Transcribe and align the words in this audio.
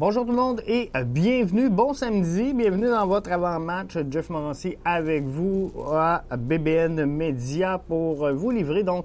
Bonjour 0.00 0.24
tout 0.24 0.30
le 0.30 0.36
monde 0.38 0.62
et 0.66 0.90
bienvenue, 1.04 1.68
bon 1.68 1.92
samedi, 1.92 2.54
bienvenue 2.54 2.88
dans 2.88 3.06
votre 3.06 3.30
avant-match. 3.30 3.98
Jeff 4.10 4.30
Morancy 4.30 4.78
avec 4.82 5.24
vous 5.24 5.70
à 5.92 6.22
BBN 6.38 7.04
Media 7.04 7.76
pour 7.86 8.32
vous 8.32 8.50
livrer 8.50 8.82
donc 8.82 9.04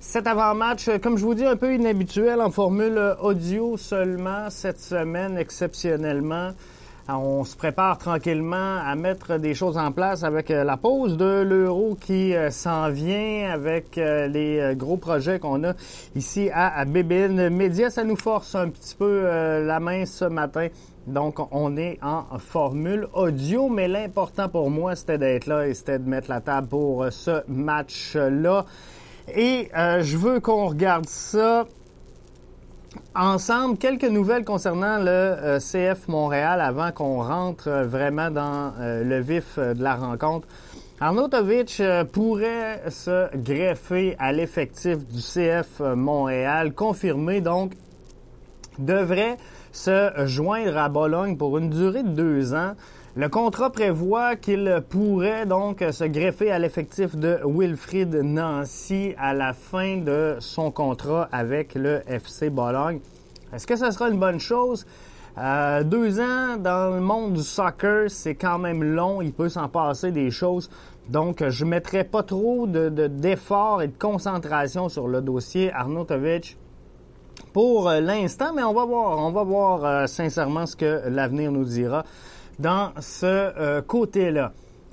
cet 0.00 0.26
avant-match, 0.26 0.90
comme 1.02 1.16
je 1.16 1.24
vous 1.24 1.32
dis, 1.32 1.46
un 1.46 1.56
peu 1.56 1.74
inhabituel 1.74 2.42
en 2.42 2.50
formule 2.50 3.16
audio 3.22 3.78
seulement 3.78 4.50
cette 4.50 4.80
semaine 4.80 5.38
exceptionnellement. 5.38 6.50
On 7.06 7.44
se 7.44 7.54
prépare 7.54 7.98
tranquillement 7.98 8.78
à 8.82 8.94
mettre 8.94 9.36
des 9.36 9.52
choses 9.52 9.76
en 9.76 9.92
place 9.92 10.24
avec 10.24 10.50
euh, 10.50 10.64
la 10.64 10.78
pause 10.78 11.18
de 11.18 11.42
l'euro 11.42 11.98
qui 12.00 12.34
euh, 12.34 12.50
s'en 12.50 12.88
vient, 12.88 13.50
avec 13.52 13.98
euh, 13.98 14.26
les 14.26 14.74
gros 14.74 14.96
projets 14.96 15.38
qu'on 15.38 15.64
a 15.64 15.74
ici 16.16 16.48
à 16.50 16.82
BBN 16.86 17.50
Media. 17.50 17.90
Ça 17.90 18.04
nous 18.04 18.16
force 18.16 18.54
un 18.54 18.70
petit 18.70 18.94
peu 18.94 19.24
la 19.24 19.80
main 19.80 20.06
ce 20.06 20.24
matin. 20.24 20.68
Donc, 21.06 21.36
on 21.52 21.76
est 21.76 21.98
en 22.02 22.24
formule 22.38 23.06
audio, 23.12 23.68
mais 23.68 23.86
l'important 23.86 24.48
pour 24.48 24.70
moi, 24.70 24.96
c'était 24.96 25.18
d'être 25.18 25.46
là 25.46 25.66
et 25.66 25.74
c'était 25.74 25.98
de 25.98 26.08
mettre 26.08 26.30
la 26.30 26.40
table 26.40 26.68
pour 26.68 27.06
ce 27.10 27.42
match-là. 27.48 28.64
Et 29.34 29.68
je 29.74 30.16
veux 30.16 30.40
qu'on 30.40 30.68
regarde 30.68 31.06
ça 31.06 31.66
ensemble 33.14 33.78
quelques 33.78 34.04
nouvelles 34.04 34.44
concernant 34.44 34.98
le 34.98 35.08
euh, 35.08 35.58
CF 35.58 36.08
Montréal 36.08 36.60
avant 36.60 36.92
qu'on 36.92 37.22
rentre 37.22 37.68
euh, 37.68 37.84
vraiment 37.84 38.30
dans 38.30 38.72
euh, 38.80 39.04
le 39.04 39.20
vif 39.20 39.58
de 39.58 39.82
la 39.82 39.94
rencontre. 39.94 40.48
Arnautovic 41.00 41.82
pourrait 42.12 42.82
se 42.88 43.36
greffer 43.36 44.16
à 44.18 44.32
l'effectif 44.32 44.98
du 45.08 45.20
CF 45.20 45.80
Montréal, 45.80 46.72
confirmé 46.72 47.40
donc, 47.40 47.72
devrait 48.78 49.36
se 49.72 50.10
joindre 50.24 50.76
à 50.78 50.88
Bologne 50.88 51.36
pour 51.36 51.58
une 51.58 51.68
durée 51.68 52.04
de 52.04 52.08
deux 52.08 52.54
ans. 52.54 52.74
Le 53.16 53.28
contrat 53.28 53.70
prévoit 53.70 54.34
qu'il 54.34 54.82
pourrait 54.88 55.46
donc 55.46 55.84
se 55.92 56.02
greffer 56.02 56.50
à 56.50 56.58
l'effectif 56.58 57.14
de 57.14 57.38
Wilfried 57.44 58.12
Nancy 58.12 59.14
à 59.16 59.32
la 59.34 59.52
fin 59.52 59.98
de 59.98 60.34
son 60.40 60.72
contrat 60.72 61.28
avec 61.30 61.76
le 61.76 62.02
FC 62.08 62.50
Bologne. 62.50 62.98
Est-ce 63.52 63.68
que 63.68 63.76
ce 63.76 63.88
sera 63.92 64.10
une 64.10 64.18
bonne 64.18 64.40
chose? 64.40 64.84
Euh, 65.38 65.84
deux 65.84 66.18
ans 66.18 66.56
dans 66.58 66.92
le 66.92 67.00
monde 67.00 67.34
du 67.34 67.42
soccer, 67.44 68.10
c'est 68.10 68.34
quand 68.34 68.58
même 68.58 68.82
long. 68.82 69.22
Il 69.22 69.32
peut 69.32 69.48
s'en 69.48 69.68
passer 69.68 70.10
des 70.10 70.32
choses. 70.32 70.68
Donc, 71.08 71.48
je 71.48 71.64
ne 71.64 71.70
mettrai 71.70 72.02
pas 72.02 72.24
trop 72.24 72.66
d'efforts 72.66 73.78
de, 73.78 73.84
et 73.84 73.86
de 73.86 73.96
concentration 73.96 74.88
sur 74.88 75.06
le 75.06 75.20
dossier 75.20 75.72
Arnautovic 75.72 76.58
pour 77.52 77.88
l'instant, 77.90 78.52
mais 78.52 78.64
on 78.64 78.74
va 78.74 78.84
voir. 78.84 79.18
On 79.20 79.30
va 79.30 79.44
voir 79.44 79.84
euh, 79.84 80.06
sincèrement 80.08 80.66
ce 80.66 80.74
que 80.74 81.02
l'avenir 81.08 81.52
nous 81.52 81.64
dira 81.64 82.04
dans 82.58 82.92
ce 83.00 83.26
euh, 83.26 83.82
côté-là. 83.82 84.52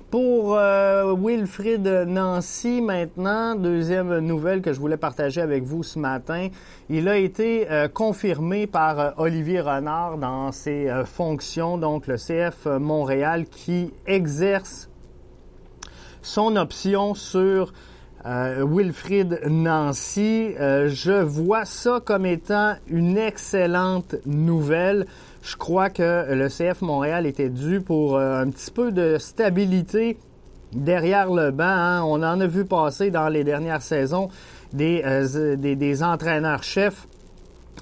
Pour 0.10 0.58
euh, 0.58 1.16
Wilfrid 1.18 1.88
Nancy 2.06 2.82
maintenant, 2.82 3.56
deuxième 3.56 4.20
nouvelle 4.20 4.62
que 4.62 4.74
je 4.74 4.80
voulais 4.80 4.98
partager 4.98 5.40
avec 5.40 5.64
vous 5.64 5.84
ce 5.84 6.00
matin, 6.00 6.50
il 6.90 7.08
a 7.08 7.16
été 7.16 7.72
euh, 7.72 7.88
confirmé 7.88 8.68
par 8.68 9.14
Olivier 9.18 9.62
Renard 9.62 10.18
dans 10.18 10.52
ses 10.52 10.92
fonctions, 11.06 11.78
donc 11.78 12.08
le 12.08 12.18
CF 12.18 12.66
Montréal 12.66 13.46
qui 13.46 13.94
exerce 14.06 14.90
son 16.22 16.58
option 16.58 17.14
sur 17.16 17.74
Wilfrid 18.24 19.40
Nancy. 19.50 20.54
je 20.60 21.24
vois 21.24 21.66
ça 21.66 22.00
comme 22.06 22.28
étant 22.28 22.76
une 22.88 23.18
excellente 23.18 24.16
nouvelle. 24.28 25.08
Je 25.42 25.56
crois 25.56 25.90
que 25.90 26.34
le 26.34 26.48
CF 26.50 26.82
Montréal 26.82 27.26
était 27.26 27.50
dû 27.50 27.82
pour 27.82 28.16
euh, 28.16 28.42
un 28.42 28.50
petit 28.52 28.70
peu 28.70 28.92
de 28.92 29.18
stabilité 29.18 30.18
derrière 30.72 31.32
le 31.32 31.50
banc. 31.50 31.64
Hein. 31.66 32.04
On 32.04 32.22
en 32.22 32.40
a 32.40 32.48
vu 32.48 32.64
passer 32.64 33.10
dans 33.10 33.28
les 33.28 33.44
dernières 33.44 33.82
saisons 33.82 34.30
des, 34.72 35.02
euh, 35.04 35.56
des, 35.56 36.04
entraîneurs-chefs. 36.04 37.08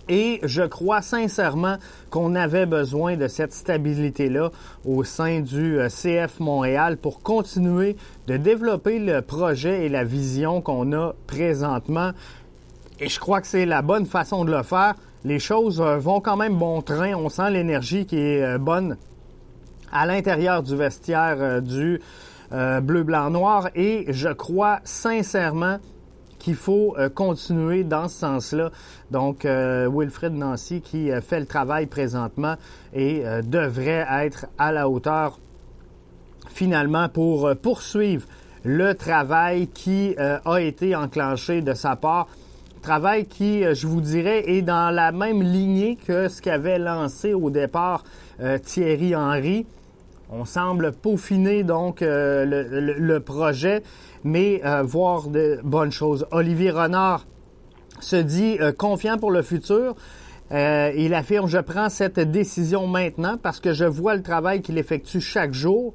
Et 0.08 0.40
je 0.44 0.64
crois 0.64 1.02
sincèrement 1.02 1.76
qu'on 2.10 2.34
avait 2.34 2.66
besoin 2.66 3.18
de 3.18 3.28
cette 3.28 3.54
stabilité-là 3.54 4.52
au 4.86 5.04
sein 5.04 5.42
du 5.42 5.80
euh, 5.80 5.90
CF 5.90 6.40
Montréal 6.40 6.96
pour 6.96 7.22
continuer 7.22 7.98
de 8.28 8.38
développer 8.38 9.00
le 9.00 9.22
projet 9.22 9.86
et 9.86 9.90
la 9.90 10.06
vision 10.06 10.62
qu'on 10.62 10.94
a 10.94 11.14
présentement. 11.28 12.12
Et 13.02 13.10
je 13.10 13.20
crois 13.20 13.42
que 13.42 13.48
c'est 13.48 13.66
la 13.66 13.82
bonne 13.82 14.06
façon 14.06 14.46
de 14.46 14.52
le 14.52 14.64
faire 14.64 14.96
les 15.24 15.40
choses 15.40 15.82
euh, 15.82 15.98
vont 15.98 16.22
quand 16.22 16.38
même 16.38 16.58
bon 16.58 16.82
train. 16.82 17.14
On 17.14 17.30
sent 17.30 17.52
l'énergie 17.52 18.06
qui 18.06 18.18
est 18.18 18.44
euh, 18.44 18.58
bonne 18.58 18.98
à 19.92 20.06
l'intérieur 20.06 20.64
du 20.64 20.76
vestiaire 20.76 21.38
euh, 21.40 21.62
du 21.62 22.02
bleu, 22.52 23.04
blanc, 23.04 23.30
noir. 23.30 23.70
Et 23.76 24.06
je 24.10 24.30
crois 24.30 24.80
sincèrement 24.84 25.78
qu'il 26.40 26.56
faut 26.56 26.96
continuer 27.14 27.84
dans 27.84 28.08
ce 28.08 28.20
sens-là. 28.22 28.72
Donc, 29.12 29.46
Wilfred 29.46 30.34
Nancy 30.34 30.82
qui 30.82 31.12
fait 31.22 31.40
le 31.40 31.46
travail 31.46 31.86
présentement 31.86 32.56
et 32.92 33.24
devrait 33.44 34.08
être 34.24 34.48
à 34.58 34.72
la 34.72 34.90
hauteur 34.90 35.38
finalement 36.48 37.08
pour 37.08 37.56
poursuivre 37.62 38.26
le 38.64 38.96
travail 38.96 39.68
qui 39.68 40.16
a 40.18 40.60
été 40.60 40.96
enclenché 40.96 41.62
de 41.62 41.76
sa 41.76 41.96
part 41.96 42.28
Travail 42.90 43.28
qui, 43.28 43.64
euh, 43.64 43.76
je 43.76 43.86
vous 43.86 44.02
dirais, 44.02 44.50
est 44.50 44.64
dans 44.64 44.90
la 44.90 45.12
même 45.12 45.44
lignée 45.44 45.96
que 45.96 46.28
ce 46.28 46.42
qu'avait 46.42 46.80
lancé 46.80 47.36
au 47.36 47.52
départ 47.52 48.04
euh, 48.42 48.58
Thierry 48.58 49.16
Henry. 49.16 49.68
On 50.32 50.44
semble 50.44 50.94
peaufiner 50.94 51.62
donc 51.62 52.02
euh, 52.02 52.46
le, 52.98 53.20
projet, 53.20 53.84
mais 54.24 54.64
voir 54.82 55.28
de 55.28 55.60
bonnes 55.64 55.92
choses. 55.92 56.26
Olivier 56.32 56.72
Renard 56.72 57.28
se 58.00 58.16
dit 58.16 58.58
confiant 58.80 59.20
pour 59.20 59.30
le 59.30 59.44
futur. 59.44 59.96
il 60.50 61.14
affirme, 61.14 61.48
je 61.48 61.60
prends 61.60 61.90
cette 61.90 62.20
décision 62.20 62.88
maintenant 62.88 63.38
parce 63.38 63.60
que 63.60 63.72
je 63.72 63.86
vois 63.86 64.16
le 64.16 64.24
travail 64.24 64.64
qu'il 64.64 64.80
effectue 64.80 65.22
chaque 65.22 65.54
jour, 65.54 65.94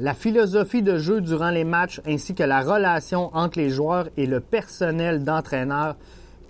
la 0.00 0.14
philosophie 0.14 0.82
de 0.82 0.96
jeu 0.96 1.20
durant 1.20 1.50
les 1.50 1.64
matchs 1.64 2.00
ainsi 2.06 2.34
que 2.34 2.42
la 2.42 2.62
relation 2.62 3.30
entre 3.36 3.58
les 3.58 3.68
joueurs 3.68 4.08
et 4.16 4.24
le 4.24 4.40
personnel 4.40 5.24
d'entraîneur 5.24 5.96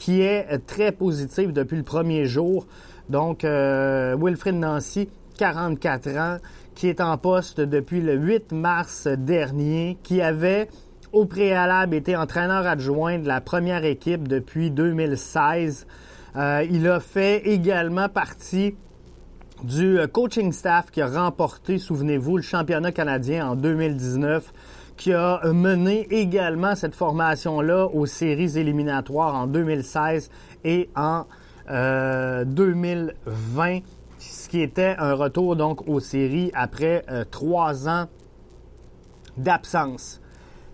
qui 0.03 0.21
est 0.21 0.59
très 0.67 0.91
positive 0.91 1.53
depuis 1.53 1.77
le 1.77 1.85
premier 1.85 2.27
jour. 2.27 2.67
Donc, 3.09 3.45
euh, 3.45 4.17
Wilfrid 4.21 4.57
Nancy, 4.57 5.09
44 5.39 6.09
ans, 6.17 6.37
qui 6.75 6.89
est 6.89 7.01
en 7.01 7.17
poste 7.19 7.61
depuis 7.61 8.01
le 8.01 8.15
8 8.17 8.51
mars 8.51 9.07
dernier, 9.07 9.97
qui 10.03 10.21
avait 10.21 10.69
au 11.13 11.25
préalable 11.25 11.95
été 11.95 12.17
entraîneur 12.17 12.67
adjoint 12.67 13.21
de 13.21 13.29
la 13.29 13.41
première 13.41 13.85
équipe 13.85 14.27
depuis 14.27 14.73
2016. 14.73 15.87
Euh, 16.35 16.67
il 16.69 16.89
a 16.89 16.99
fait 16.99 17.47
également 17.47 18.09
partie 18.09 18.75
du 19.63 20.01
coaching 20.13 20.51
staff 20.51 20.91
qui 20.91 21.01
a 21.01 21.07
remporté, 21.07 21.79
souvenez-vous, 21.79 22.39
le 22.39 22.43
championnat 22.43 22.91
canadien 22.91 23.51
en 23.51 23.55
2019 23.55 24.53
qui 25.03 25.13
a 25.13 25.41
mené 25.53 26.07
également 26.13 26.77
cette 26.77 26.95
formation-là 26.95 27.87
aux 27.87 28.07
séries 28.07 28.57
éliminatoires 28.57 29.35
en 29.35 29.49
2016 29.49 30.31
et 30.63 30.91
en 30.95 31.25
2020, 31.67 33.17
euh, 33.59 33.81
ce 34.19 34.49
qui 34.49 34.61
était 34.61 34.95
un 34.97 35.15
retour 35.15 35.57
donc 35.57 35.89
aux 35.89 35.99
séries 35.99 36.53
après 36.55 37.05
euh, 37.11 37.25
trois 37.29 37.89
ans 37.89 38.07
d'absence. 39.37 40.21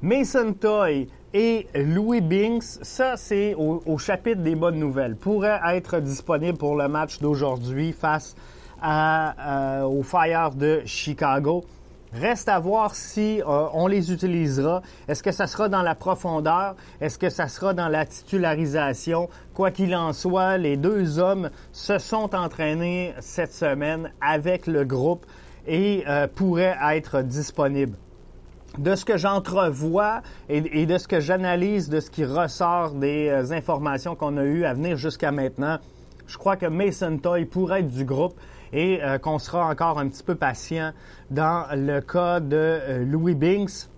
Mason 0.03 0.53
Toy 0.53 1.09
et 1.33 1.66
Louis 1.75 2.21
Binks, 2.21 2.65
ça 2.83 3.16
c'est 3.16 3.55
au, 3.55 3.97
chapitre 3.97 4.43
des 4.43 4.56
bonnes 4.56 4.78
nouvelles, 4.78 5.16
pourraient 5.16 5.60
être 5.72 6.00
disponibles 6.00 6.59
pour 6.59 6.77
le 6.77 6.87
match 6.87 7.19
d'aujourd'hui 7.21 7.93
face 7.93 8.37
à, 8.83 9.78
euh, 9.81 9.84
au 9.84 10.03
Fire 10.03 10.51
de 10.51 10.83
Chicago. 10.84 11.65
Reste 12.13 12.49
à 12.49 12.59
voir 12.59 12.95
si 12.95 13.43
euh, 13.43 13.66
on 13.75 13.87
les 13.87 14.13
utilisera. 14.13 14.83
Est-ce 15.09 15.22
que 15.22 15.33
ça 15.33 15.47
sera 15.47 15.69
dans 15.69 15.83
la 15.83 15.95
profondeur? 15.95 16.75
Est-ce 17.01 17.19
que 17.19 17.28
ça 17.28 17.49
sera 17.49 17.75
dans 17.75 17.89
la 17.89 18.07
titularisation? 18.07 19.28
Quoi 19.53 19.71
qu'il 19.71 19.95
en 19.95 20.13
soit, 20.13 20.57
les 20.57 20.77
deux 20.77 21.19
hommes 21.19 21.51
se 21.72 21.99
sont 21.99 22.34
entraînés 22.34 23.15
cette 23.21 23.53
semaine 23.53 24.10
avec 24.21 24.66
le 24.66 24.84
groupe 24.84 25.27
et 25.66 26.05
euh, 26.09 26.27
pourraient 26.34 26.77
être 26.93 27.21
disponibles. 27.21 27.97
De 28.78 28.95
ce 28.95 29.05
que 29.05 29.16
j'entrevois 29.16 30.22
et, 30.49 30.87
de 30.87 30.99
ce 30.99 31.09
que 31.09 31.21
j'analyse, 31.21 31.89
de 31.89 32.01
ce 32.01 32.10
qui 32.10 32.25
ressort 32.25 32.93
des 32.93 33.28
euh, 33.28 33.53
informations 33.53 34.15
qu'on 34.15 34.37
a 34.39 34.45
eues 34.45 34.65
à 34.65 34.72
venir 34.72 34.97
jusqu'à 34.97 35.33
maintenant, 35.33 35.78
je 36.27 36.39
crois 36.39 36.57
que 36.57 36.66
Mason 36.66 37.19
Toy 37.19 37.45
pourrait 37.45 37.81
être 37.81 37.89
du 37.89 38.05
groupe 38.05 38.34
et 38.72 39.03
euh, 39.03 39.18
qu'on 39.18 39.38
sera 39.38 39.68
encore 39.68 39.98
un 39.98 40.09
petit 40.09 40.22
peu 40.22 40.34
patient 40.34 40.92
dans 41.30 41.66
le 41.74 42.00
cas 42.00 42.41
de 42.41 42.56
euh, 42.56 43.04
Louis 43.04 43.34
Binks. 43.34 43.88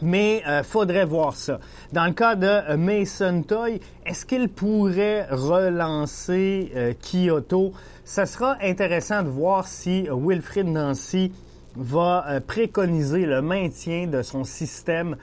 Mais 0.00 0.44
il 0.46 0.62
faudrait 0.62 1.04
voir 1.04 1.34
ça. 1.34 1.58
Dans 1.92 2.04
le 2.04 2.12
cas 2.12 2.36
de 2.36 2.76
Mason 2.76 3.42
Toy, 3.42 3.80
est-ce 4.06 4.24
qu'il 4.24 4.48
pourrait 4.48 5.26
relancer 5.28 6.96
Kyoto? 7.02 7.72
Ce 8.04 8.24
sera 8.24 8.58
intéressant 8.62 9.24
de 9.24 9.28
voir 9.28 9.66
si 9.66 10.06
Wilfrid 10.08 10.68
Nancy 10.68 11.32
va 11.74 12.38
préconiser 12.46 13.26
le 13.26 13.42
maintien 13.42 14.06
de 14.06 14.22
son 14.22 14.44
système 14.44 15.16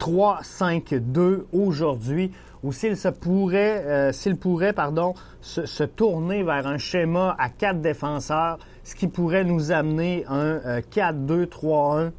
3-5-2 0.00 1.44
aujourd'hui 1.52 2.32
ou 2.66 2.72
s'il 2.72 2.96
se 2.96 3.06
pourrait, 3.06 3.84
euh, 3.86 4.12
s'il 4.12 4.36
pourrait, 4.36 4.72
pardon, 4.72 5.14
se, 5.40 5.84
tourner 5.84 6.42
vers 6.42 6.66
un 6.66 6.78
schéma 6.78 7.36
à 7.38 7.48
quatre 7.48 7.80
défenseurs, 7.80 8.58
ce 8.82 8.96
qui 8.96 9.06
pourrait 9.06 9.44
nous 9.44 9.70
amener 9.70 10.24
un 10.28 10.80
4-2-3-1. 10.80 11.98
Euh, 11.98 12.10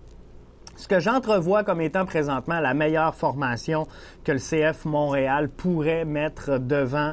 ce 0.78 0.88
que 0.88 1.02
j'entrevois 1.02 1.66
comme 1.66 1.82
étant 1.82 2.06
présentement 2.06 2.62
la 2.62 2.74
meilleure 2.74 3.14
formation 3.14 3.88
que 4.24 4.32
le 4.32 4.38
CF 4.38 4.86
Montréal 4.86 5.50
pourrait 5.50 6.06
mettre 6.06 6.60
devant 6.60 7.12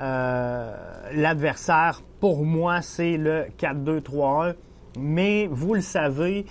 euh, 0.00 0.74
l'adversaire, 1.12 2.00
pour 2.20 2.46
moi, 2.46 2.80
c'est 2.80 3.18
le 3.18 3.48
4-2-3-1. 3.58 4.54
Mais 4.98 5.46
vous 5.50 5.74
le 5.74 5.82
savez, 5.82 6.46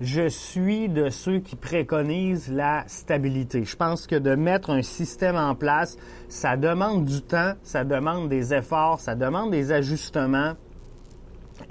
je 0.00 0.28
suis 0.28 0.88
de 0.88 1.08
ceux 1.08 1.38
qui 1.38 1.56
préconisent 1.56 2.50
la 2.50 2.84
stabilité. 2.88 3.64
Je 3.64 3.76
pense 3.76 4.06
que 4.06 4.16
de 4.16 4.34
mettre 4.34 4.70
un 4.70 4.82
système 4.82 5.36
en 5.36 5.54
place, 5.54 5.96
ça 6.28 6.56
demande 6.56 7.04
du 7.04 7.22
temps, 7.22 7.52
ça 7.62 7.84
demande 7.84 8.28
des 8.28 8.52
efforts, 8.52 9.00
ça 9.00 9.14
demande 9.14 9.52
des 9.52 9.72
ajustements. 9.72 10.54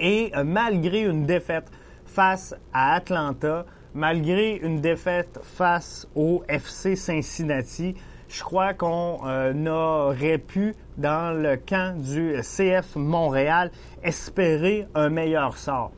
Et 0.00 0.32
euh, 0.34 0.44
malgré 0.44 1.02
une 1.02 1.26
défaite 1.26 1.70
face 2.06 2.54
à 2.72 2.94
Atlanta, 2.94 3.66
malgré 3.92 4.56
une 4.56 4.80
défaite 4.80 5.38
face 5.42 6.08
au 6.14 6.42
FC 6.48 6.96
Cincinnati, 6.96 7.94
je 8.28 8.42
crois 8.42 8.72
qu'on 8.72 9.20
euh, 9.26 9.66
aurait 9.66 10.38
pu, 10.38 10.74
dans 10.96 11.36
le 11.36 11.56
camp 11.56 12.00
du 12.00 12.34
CF 12.40 12.96
Montréal, 12.96 13.70
espérer 14.02 14.86
un 14.94 15.10
meilleur 15.10 15.56
sort. 15.58 15.92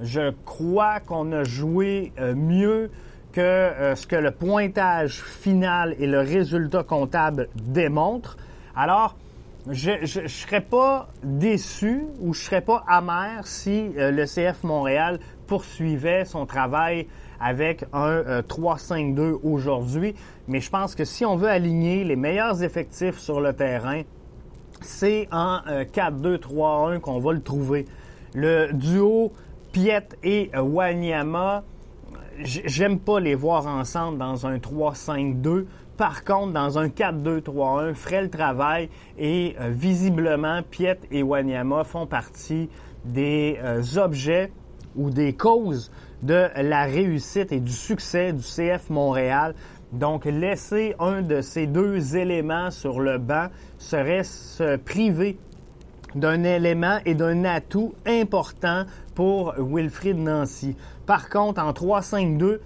Je 0.00 0.30
crois 0.44 1.00
qu'on 1.00 1.32
a 1.32 1.42
joué 1.42 2.12
euh, 2.20 2.34
mieux 2.34 2.90
que 3.32 3.40
euh, 3.40 3.96
ce 3.96 4.06
que 4.06 4.16
le 4.16 4.30
pointage 4.30 5.20
final 5.22 5.96
et 5.98 6.06
le 6.06 6.20
résultat 6.20 6.84
comptable 6.84 7.48
démontrent. 7.56 8.36
Alors, 8.76 9.16
je 9.68 10.22
ne 10.22 10.28
serais 10.28 10.60
pas 10.60 11.08
déçu 11.24 12.04
ou 12.20 12.32
je 12.32 12.42
serais 12.42 12.60
pas 12.60 12.84
amer 12.86 13.44
si 13.46 13.90
euh, 13.96 14.12
le 14.12 14.24
CF 14.24 14.62
Montréal 14.62 15.18
poursuivait 15.48 16.24
son 16.24 16.46
travail 16.46 17.08
avec 17.40 17.84
un 17.92 18.40
3-5-2 18.40 19.38
aujourd'hui. 19.44 20.14
Mais 20.48 20.60
je 20.60 20.70
pense 20.70 20.94
que 20.94 21.04
si 21.04 21.24
on 21.24 21.36
veut 21.36 21.48
aligner 21.48 22.02
les 22.02 22.16
meilleurs 22.16 22.62
effectifs 22.64 23.18
sur 23.18 23.40
le 23.40 23.52
terrain, 23.52 24.02
c'est 24.80 25.28
en 25.30 25.60
4-2-3-1 25.94 26.98
qu'on 26.98 27.20
va 27.20 27.32
le 27.32 27.40
trouver. 27.40 27.86
Le 28.34 28.72
duo 28.72 29.32
Piet 29.78 30.08
et 30.24 30.50
Wanyama, 30.56 31.62
j'aime 32.42 32.98
pas 32.98 33.20
les 33.20 33.36
voir 33.36 33.68
ensemble 33.68 34.18
dans 34.18 34.44
un 34.44 34.56
3-5-2. 34.56 35.66
Par 35.96 36.24
contre, 36.24 36.52
dans 36.52 36.80
un 36.80 36.88
4-2-3-1, 36.88 37.94
ferait 37.94 38.22
le 38.22 38.28
travail 38.28 38.88
et 39.18 39.54
euh, 39.60 39.70
visiblement, 39.70 40.62
Piet 40.68 40.98
et 41.12 41.22
Wanyama 41.22 41.84
font 41.84 42.06
partie 42.06 42.68
des 43.04 43.56
euh, 43.62 43.84
objets 43.98 44.50
ou 44.96 45.10
des 45.10 45.34
causes 45.34 45.92
de 46.22 46.48
la 46.56 46.82
réussite 46.82 47.52
et 47.52 47.60
du 47.60 47.70
succès 47.70 48.32
du 48.32 48.42
CF 48.42 48.90
Montréal. 48.90 49.54
Donc, 49.92 50.24
laisser 50.24 50.96
un 50.98 51.22
de 51.22 51.40
ces 51.40 51.68
deux 51.68 52.16
éléments 52.16 52.72
sur 52.72 52.98
le 52.98 53.18
banc 53.18 53.46
serait 53.78 54.24
se 54.24 54.74
priver 54.74 55.38
d'un 56.14 56.44
élément 56.44 56.98
et 57.04 57.14
d'un 57.14 57.44
atout 57.44 57.94
important 58.06 58.84
pour 59.14 59.54
Wilfrid 59.58 60.16
Nancy. 60.16 60.76
Par 61.06 61.28
contre, 61.28 61.60
en 61.62 61.72
3-5-2, 61.72 62.58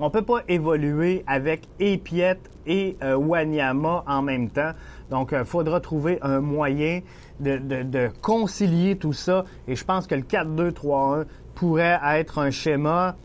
on 0.00 0.04
ne 0.04 0.10
peut 0.10 0.22
pas 0.22 0.42
évoluer 0.48 1.24
avec 1.26 1.62
Epiet 1.80 2.38
et 2.66 2.96
euh, 3.02 3.16
Wanyama 3.16 4.04
en 4.06 4.22
même 4.22 4.50
temps. 4.50 4.72
Donc, 5.10 5.30
il 5.32 5.38
euh, 5.38 5.44
faudra 5.44 5.80
trouver 5.80 6.18
un 6.22 6.40
moyen 6.40 7.00
de, 7.40 8.08
concilier 8.20 8.96
tout 8.96 9.12
ça. 9.12 9.44
Et 9.66 9.74
je 9.74 9.84
pense 9.84 10.06
que 10.06 10.14
le 10.14 10.22
4-2-3-1 10.22 11.24
pourrait 11.54 11.98
être 12.14 12.38
un 12.38 12.50
schéma 12.50 13.16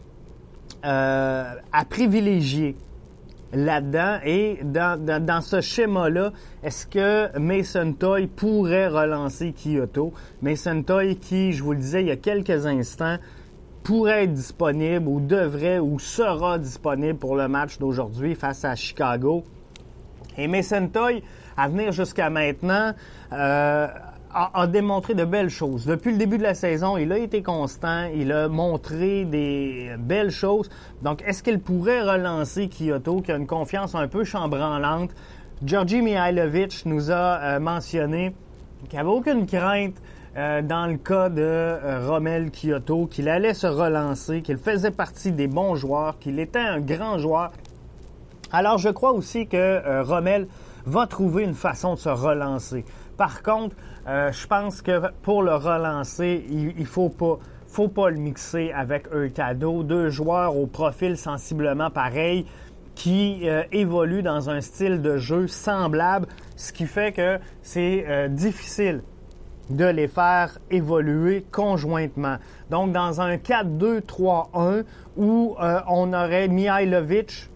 euh, 0.85 1.53
à 1.71 1.85
privilégier 1.85 2.75
là-dedans. 3.53 4.17
Et 4.25 4.59
dans, 4.63 5.41
ce 5.41 5.61
schéma-là, 5.61 6.31
est-ce 6.63 6.85
que 6.87 7.37
Mason 7.37 7.93
Toy 7.93 8.27
pourrait 8.27 8.87
relancer 8.87 9.53
Kyoto? 9.53 10.13
Mason 10.41 10.83
Toy 10.83 11.17
qui, 11.17 11.53
je 11.53 11.63
vous 11.63 11.73
le 11.73 11.79
disais 11.79 12.01
il 12.01 12.07
y 12.07 12.11
a 12.11 12.17
quelques 12.17 12.65
instants, 12.65 13.17
pourrait 13.83 14.23
être 14.23 14.33
disponible 14.33 15.07
ou 15.07 15.19
devrait 15.19 15.79
ou 15.79 15.99
sera 15.99 16.57
disponible 16.57 17.19
pour 17.19 17.35
le 17.35 17.47
match 17.47 17.79
d'aujourd'hui 17.79 18.35
face 18.35 18.63
à 18.65 18.75
Chicago. 18.75 19.43
Et 20.37 20.47
Mason 20.47 20.87
Toy, 20.87 21.21
à 21.57 21.67
venir 21.67 21.91
jusqu'à 21.91 22.29
maintenant, 22.29 22.93
euh, 23.33 23.87
a, 24.33 24.67
démontré 24.67 25.13
de 25.13 25.25
belles 25.25 25.49
choses. 25.49 25.85
Depuis 25.85 26.11
le 26.11 26.17
début 26.17 26.37
de 26.37 26.43
la 26.43 26.53
saison, 26.53 26.97
il 26.97 27.11
a 27.11 27.17
été 27.17 27.43
constant, 27.43 28.09
il 28.13 28.31
a 28.31 28.47
montré 28.47 29.25
des 29.25 29.91
belles 29.99 30.31
choses. 30.31 30.69
Donc, 31.01 31.23
est-ce 31.25 31.43
qu'il 31.43 31.59
pourrait 31.59 32.01
relancer 32.01 32.67
Kyoto, 32.67 33.21
qui 33.21 33.31
a 33.31 33.35
une 33.35 33.47
confiance 33.47 33.95
un 33.95 34.07
peu 34.07 34.23
chambranlante? 34.23 35.11
Georgi 35.63 36.01
Mihailovic 36.01 36.85
nous 36.85 37.11
a 37.11 37.39
euh, 37.39 37.59
mentionné 37.59 38.35
qu'il 38.89 38.93
n'y 38.93 38.99
avait 38.99 39.09
aucune 39.09 39.45
crainte 39.45 39.95
euh, 40.35 40.61
dans 40.61 40.87
le 40.87 40.97
cas 40.97 41.29
de 41.29 41.41
euh, 41.41 42.07
Romel 42.07 42.49
Kyoto, 42.51 43.05
qu'il 43.05 43.29
allait 43.29 43.53
se 43.53 43.67
relancer, 43.67 44.41
qu'il 44.41 44.57
faisait 44.57 44.91
partie 44.91 45.31
des 45.31 45.47
bons 45.47 45.75
joueurs, 45.75 46.17
qu'il 46.19 46.39
était 46.39 46.59
un 46.59 46.79
grand 46.79 47.19
joueur. 47.19 47.51
Alors, 48.51 48.77
je 48.77 48.89
crois 48.89 49.13
aussi 49.13 49.47
que 49.47 50.01
Romel 50.03 50.47
va 50.85 51.07
trouver 51.07 51.43
une 51.43 51.53
façon 51.53 51.93
de 51.93 51.99
se 51.99 52.09
relancer. 52.09 52.85
Par 53.17 53.43
contre, 53.43 53.75
euh, 54.07 54.31
je 54.31 54.47
pense 54.47 54.81
que 54.81 55.11
pour 55.21 55.43
le 55.43 55.55
relancer, 55.55 56.45
il, 56.49 56.73
ne 56.77 56.85
faut 56.85 57.09
pas 57.09 57.39
faut 57.67 57.87
pas 57.87 58.09
le 58.09 58.17
mixer 58.17 58.71
avec 58.71 59.07
cadeau. 59.33 59.81
deux 59.81 60.09
joueurs 60.09 60.55
au 60.55 60.67
profil 60.67 61.17
sensiblement 61.17 61.89
pareil 61.89 62.45
qui 62.93 63.49
euh, 63.49 63.63
évoluent 63.71 64.21
dans 64.21 64.51
un 64.51 64.61
style 64.61 65.01
de 65.01 65.17
jeu 65.17 65.47
semblable, 65.47 66.27
ce 66.55 66.71
qui 66.71 66.85
fait 66.85 67.11
que 67.11 67.39
c'est 67.63 68.05
euh, 68.07 68.27
difficile 68.27 69.01
de 69.71 69.85
les 69.85 70.07
faire 70.07 70.59
évoluer 70.69 71.45
conjointement. 71.51 72.37
Donc, 72.69 72.91
dans 72.91 73.21
un 73.21 73.37
4-2-3-1 73.37 74.83
où 75.17 75.55
on 75.87 76.13
aurait 76.13 76.49
Mihailovic 76.49 77.49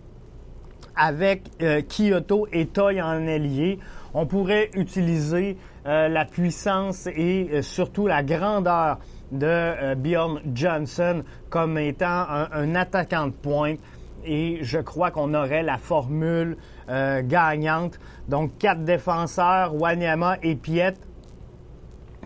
avec 0.96 1.52
Kyoto 1.90 2.48
et 2.54 2.68
Toy 2.68 3.02
en 3.02 3.28
ailier, 3.28 3.78
on 4.14 4.26
pourrait 4.26 4.70
utiliser 4.74 5.58
euh, 5.86 6.08
la 6.08 6.26
puissance 6.26 7.08
et 7.08 7.50
euh, 7.52 7.62
surtout 7.62 8.08
la 8.08 8.24
grandeur 8.24 9.00
de 9.32 9.46
euh, 9.46 9.96
Bjorn 9.96 10.42
Johnson 10.54 11.24
comme 11.50 11.78
étant 11.78 12.26
un, 12.52 12.76
attaquant 12.76 13.28
de 13.28 13.32
pointe. 13.32 13.80
Et 14.26 14.60
je 14.62 14.80
crois 14.80 15.12
qu'on 15.12 15.34
aurait 15.34 15.64
la 15.64 15.78
formule 15.78 16.58
gagnante. 16.90 17.98
Donc, 18.28 18.58
quatre 18.58 18.84
défenseurs, 18.84 19.74
Wanyama 19.74 20.38
et 20.44 20.56
Piet, 20.56 20.96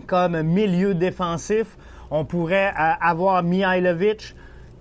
comme 0.08 0.42
milieu 0.42 0.94
défensif. 0.94 1.76
On 2.10 2.24
pourrait 2.24 2.72
avoir 2.76 3.44
Mihailovic, 3.44 4.34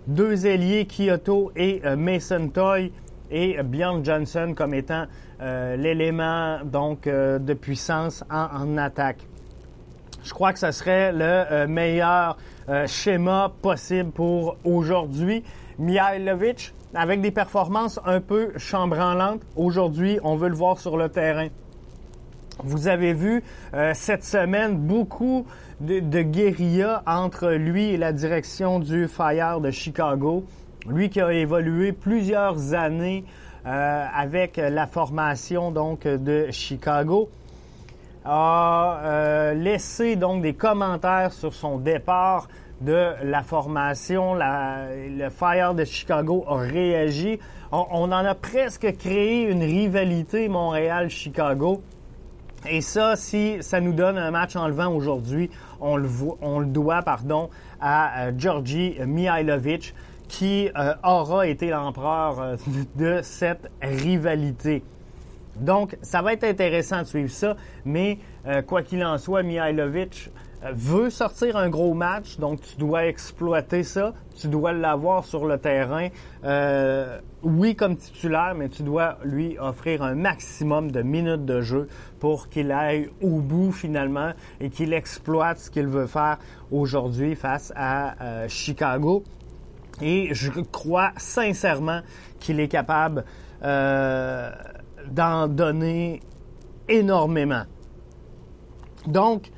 deux 0.07 0.47
ailiers, 0.47 0.87
Kyoto 0.87 1.51
et 1.55 1.81
Mason 1.95 2.47
Toy, 2.47 2.91
et 3.29 3.61
Bjorn 3.63 4.03
Johnson 4.03 4.53
comme 4.55 4.73
étant 4.73 5.05
euh, 5.41 5.75
l'élément 5.75 6.59
donc 6.63 7.07
euh, 7.07 7.39
de 7.39 7.55
puissance 7.55 8.23
en, 8.29 8.77
attaque. 8.77 9.25
Je 10.23 10.31
crois 10.35 10.53
que 10.53 10.59
ce 10.59 10.69
serait 10.69 11.11
le 11.11 11.23
euh, 11.23 11.67
meilleur 11.67 12.37
schéma 12.85 13.51
possible 13.61 14.11
pour 14.11 14.55
aujourd'hui. 14.63 15.43
Mihailovic, 15.79 16.73
avec 16.93 17.19
des 17.19 17.31
performances 17.31 17.99
un 18.05 18.21
peu 18.21 18.51
chambranlantes, 18.57 19.41
aujourd'hui, 19.55 20.19
on 20.23 20.35
veut 20.35 20.47
le 20.47 20.55
voir 20.55 20.79
sur 20.79 20.95
le 20.95 21.09
terrain. 21.09 21.47
Vous 22.63 22.87
avez 22.87 23.13
vu 23.13 23.43
cette 23.93 24.23
semaine 24.23 24.77
beaucoup 24.77 25.45
de, 25.81 25.99
de 25.99 26.21
guérilla 26.21 27.01
entre 27.07 27.49
lui 27.49 27.89
et 27.89 27.97
la 27.97 28.13
direction 28.13 28.79
du 28.79 29.07
Fire 29.07 29.59
de 29.59 29.71
Chicago. 29.71 30.45
Lui 30.87 31.09
qui 31.09 31.19
a 31.19 31.33
évolué 31.33 31.91
plusieurs 31.91 32.73
années 32.73 33.25
euh, 33.65 34.05
avec 34.15 34.57
la 34.57 34.87
formation 34.87 35.71
donc 35.71 36.07
de 36.07 36.47
Chicago. 36.51 37.29
a 38.25 39.53
laissé 39.55 40.15
donc 40.15 40.41
des 40.41 40.53
commentaires 40.53 41.33
sur 41.33 41.53
son 41.53 41.77
départ 41.77 42.47
de 42.81 43.13
la 43.23 43.43
formation. 43.43 44.33
le 44.35 45.29
Fire 45.29 45.73
de 45.73 45.85
Chicago 45.85 46.43
a 46.47 46.57
réagi. 46.57 47.39
On, 47.71 47.85
on 47.91 48.03
en 48.05 48.25
a 48.25 48.35
presque 48.35 48.97
créé 48.97 49.43
une 49.43 49.63
rivalité 49.63 50.49
Montréal-Chicago. 50.49 51.81
Et 52.69 52.81
ça, 52.81 53.15
si 53.15 53.57
ça 53.61 53.81
nous 53.81 53.93
donne 53.93 54.17
un 54.17 54.29
match 54.29 54.55
enlevant 54.55 54.93
aujourd'hui, 54.93 55.49
on 55.79 55.95
le, 55.95 56.07
on 56.41 56.59
le 56.59 56.67
doit 56.67 57.01
pardon, 57.01 57.49
à 57.79 58.25
euh, 58.25 58.31
Georgi 58.37 58.97
Mihailovic, 59.03 59.95
qui 60.31 60.69
euh, 60.77 60.93
aura 61.03 61.45
été 61.45 61.69
l'empereur 61.69 62.39
euh, 62.39 62.55
de 62.95 63.19
cette 63.21 63.69
rivalité. 63.81 64.81
Donc, 65.57 65.97
ça 66.01 66.21
va 66.21 66.33
être 66.33 66.45
intéressant 66.45 66.99
de 66.99 67.07
suivre 67.07 67.29
ça, 67.29 67.57
mais 67.83 68.17
quoi 68.65 68.81
qu'il 68.81 69.03
en 69.03 69.17
soit, 69.17 69.43
Mihailovic 69.43 70.31
veut 70.73 71.09
sortir 71.09 71.57
un 71.57 71.69
gros 71.69 71.93
match, 71.93 72.37
donc 72.37 72.61
tu 72.61 72.77
dois 72.77 73.05
exploiter 73.07 73.83
ça, 73.83 74.13
tu 74.39 74.47
dois 74.47 74.73
l'avoir 74.73 75.25
sur 75.25 75.45
le 75.45 75.57
terrain. 75.57 76.09
Euh, 76.43 77.19
oui, 77.43 77.75
comme 77.75 77.97
titulaire, 77.97 78.53
mais 78.55 78.69
tu 78.69 78.83
dois 78.83 79.17
lui 79.23 79.57
offrir 79.59 80.03
un 80.03 80.13
maximum 80.13 80.91
de 80.91 81.01
minutes 81.01 81.45
de 81.45 81.61
jeu 81.61 81.87
pour 82.19 82.49
qu'il 82.49 82.71
aille 82.71 83.09
au 83.21 83.39
bout 83.39 83.71
finalement 83.71 84.31
et 84.59 84.69
qu'il 84.69 84.93
exploite 84.93 85.57
ce 85.59 85.71
qu'il 85.71 85.87
veut 85.87 86.07
faire 86.07 86.37
aujourd'hui 86.71 87.35
face 87.35 87.73
à 87.75 88.21
euh, 88.21 88.47
Chicago. 88.47 89.23
Et 90.01 90.33
je 90.33 90.51
crois 90.61 91.11
sincèrement 91.17 92.01
qu'il 92.39 92.59
est 92.59 92.67
capable 92.67 93.23
euh, 93.63 94.51
d'en 95.09 95.47
donner 95.47 96.21
énormément. 96.89 97.63
Donc, 99.05 99.51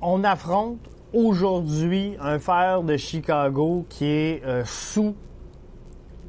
on 0.00 0.24
affronte 0.24 0.78
aujourd'hui 1.12 2.16
un 2.20 2.38
fer 2.38 2.82
de 2.82 2.96
Chicago 2.96 3.86
qui 3.88 4.06
est 4.06 4.44
euh, 4.44 4.64
sous 4.64 5.14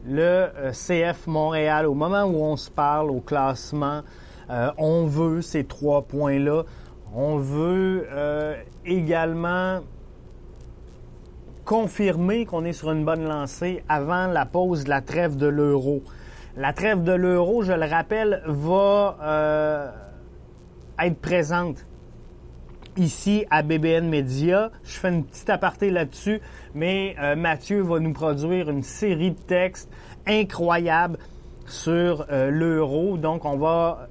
le 0.06 0.22
euh, 0.22 0.72
CF 0.72 1.26
Montréal. 1.26 1.88
Au 1.88 1.96
moment 1.96 2.24
où 2.24 2.44
on 2.44 2.56
se 2.56 2.70
parle 2.70 3.10
au 3.10 3.20
classement, 3.20 4.02
on 4.78 5.08
veut 5.08 5.42
ces 5.42 5.64
trois 5.64 6.04
points-là. 6.04 6.64
On 7.16 7.38
veut 7.38 8.08
également 8.86 9.80
confirmer 11.66 12.46
qu'on 12.46 12.66
est 12.66 12.74
sur 12.74 12.92
une 12.92 13.06
bonne 13.06 13.24
lancée 13.24 13.84
avant 13.90 14.28
la 14.28 14.46
pause 14.46 14.84
de 14.84 14.90
la 14.90 15.02
trêve 15.02 15.38
de 15.38 15.48
l'euro. 15.48 16.04
La 16.58 16.74
trêve 16.74 17.04
de 17.04 17.14
l'euro, 17.14 17.64
je 17.64 17.74
le 17.74 17.86
rappelle, 17.86 18.42
va 18.46 19.94
être 21.00 21.20
présente 21.20 21.86
ici 22.98 23.46
à 23.50 23.64
BBN 23.64 24.08
Media. 24.08 24.72
Je 24.84 25.00
fais 25.00 25.10
une 25.10 25.26
petite 25.26 25.50
aparté 25.50 25.90
là-dessus, 25.90 26.42
mais 26.74 27.16
euh, 27.20 27.36
Mathieu 27.36 27.82
va 27.82 28.00
nous 28.00 28.14
produire 28.14 28.70
une 28.70 28.84
série 28.84 29.32
de 29.32 29.40
textes 29.40 29.90
incroyables 30.28 31.18
sur 31.66 32.26
euh, 32.32 32.50
l'euro. 32.50 33.18
Donc, 33.18 33.46
on 33.46 33.58
va 33.58 34.10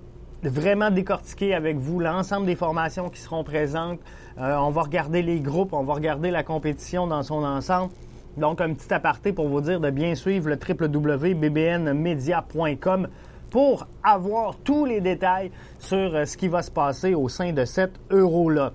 vraiment 0.49 0.91
décortiquer 0.91 1.55
avec 1.55 1.77
vous 1.77 2.01
l'ensemble 2.01 2.47
des 2.47 2.57
formations 2.57 3.09
qui 3.09 3.21
seront 3.21 3.45
présentes. 3.45 4.01
Euh, 4.39 4.57
on 4.57 4.71
va 4.71 4.83
regarder 4.83 5.23
les 5.23 5.41
groupes, 5.41 5.73
on 5.73 5.85
va 5.85 5.95
regarder 5.95 6.31
la 6.31 6.43
compétition 6.43 7.07
dans 7.07 7.23
son 7.23 7.45
ensemble. 7.45 7.93
Donc, 8.37 8.61
un 8.61 8.73
petit 8.73 8.93
aparté 8.93 9.33
pour 9.33 9.49
vous 9.49 9.61
dire 9.61 9.81
de 9.81 9.91
bien 9.91 10.15
suivre 10.15 10.49
le 10.49 10.57
www.bbnmedia.com 10.57 13.09
pour 13.51 13.87
avoir 14.03 14.57
tous 14.65 14.87
les 14.87 15.01
détails 15.01 15.51
sur 15.79 16.15
euh, 16.15 16.25
ce 16.25 16.37
qui 16.37 16.49
va 16.49 16.63
se 16.63 16.71
passer 16.71 17.15
au 17.15 17.29
sein 17.29 17.53
de 17.53 17.65
cet 17.65 17.93
euro-là. 18.11 18.73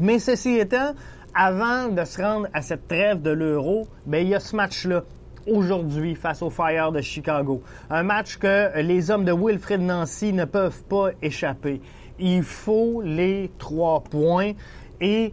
Mais 0.00 0.18
ceci 0.18 0.56
étant, 0.56 0.94
avant 1.34 1.88
de 1.88 2.04
se 2.04 2.20
rendre 2.20 2.48
à 2.54 2.62
cette 2.62 2.88
trêve 2.88 3.20
de 3.20 3.30
l'euro, 3.30 3.86
ben, 4.06 4.24
il 4.24 4.30
y 4.30 4.34
a 4.34 4.40
ce 4.40 4.56
match-là 4.56 5.02
aujourd'hui 5.46 6.14
face 6.14 6.42
au 6.42 6.50
Fire 6.50 6.92
de 6.92 7.00
Chicago. 7.00 7.62
Un 7.90 8.02
match 8.02 8.38
que 8.38 8.80
les 8.80 9.10
hommes 9.10 9.24
de 9.24 9.32
Wilfred 9.32 9.80
Nancy 9.80 10.32
ne 10.32 10.44
peuvent 10.44 10.82
pas 10.84 11.10
échapper. 11.22 11.80
Il 12.18 12.42
faut 12.42 13.02
les 13.02 13.50
trois 13.58 14.02
points. 14.02 14.52
Et 15.00 15.32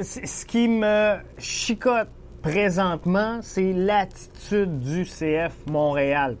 ce 0.00 0.44
qui 0.44 0.68
me 0.68 1.16
chicote 1.38 2.08
présentement, 2.42 3.38
c'est 3.42 3.72
l'attitude 3.72 4.80
du 4.80 5.04
CF 5.04 5.54
Montréal. 5.70 6.36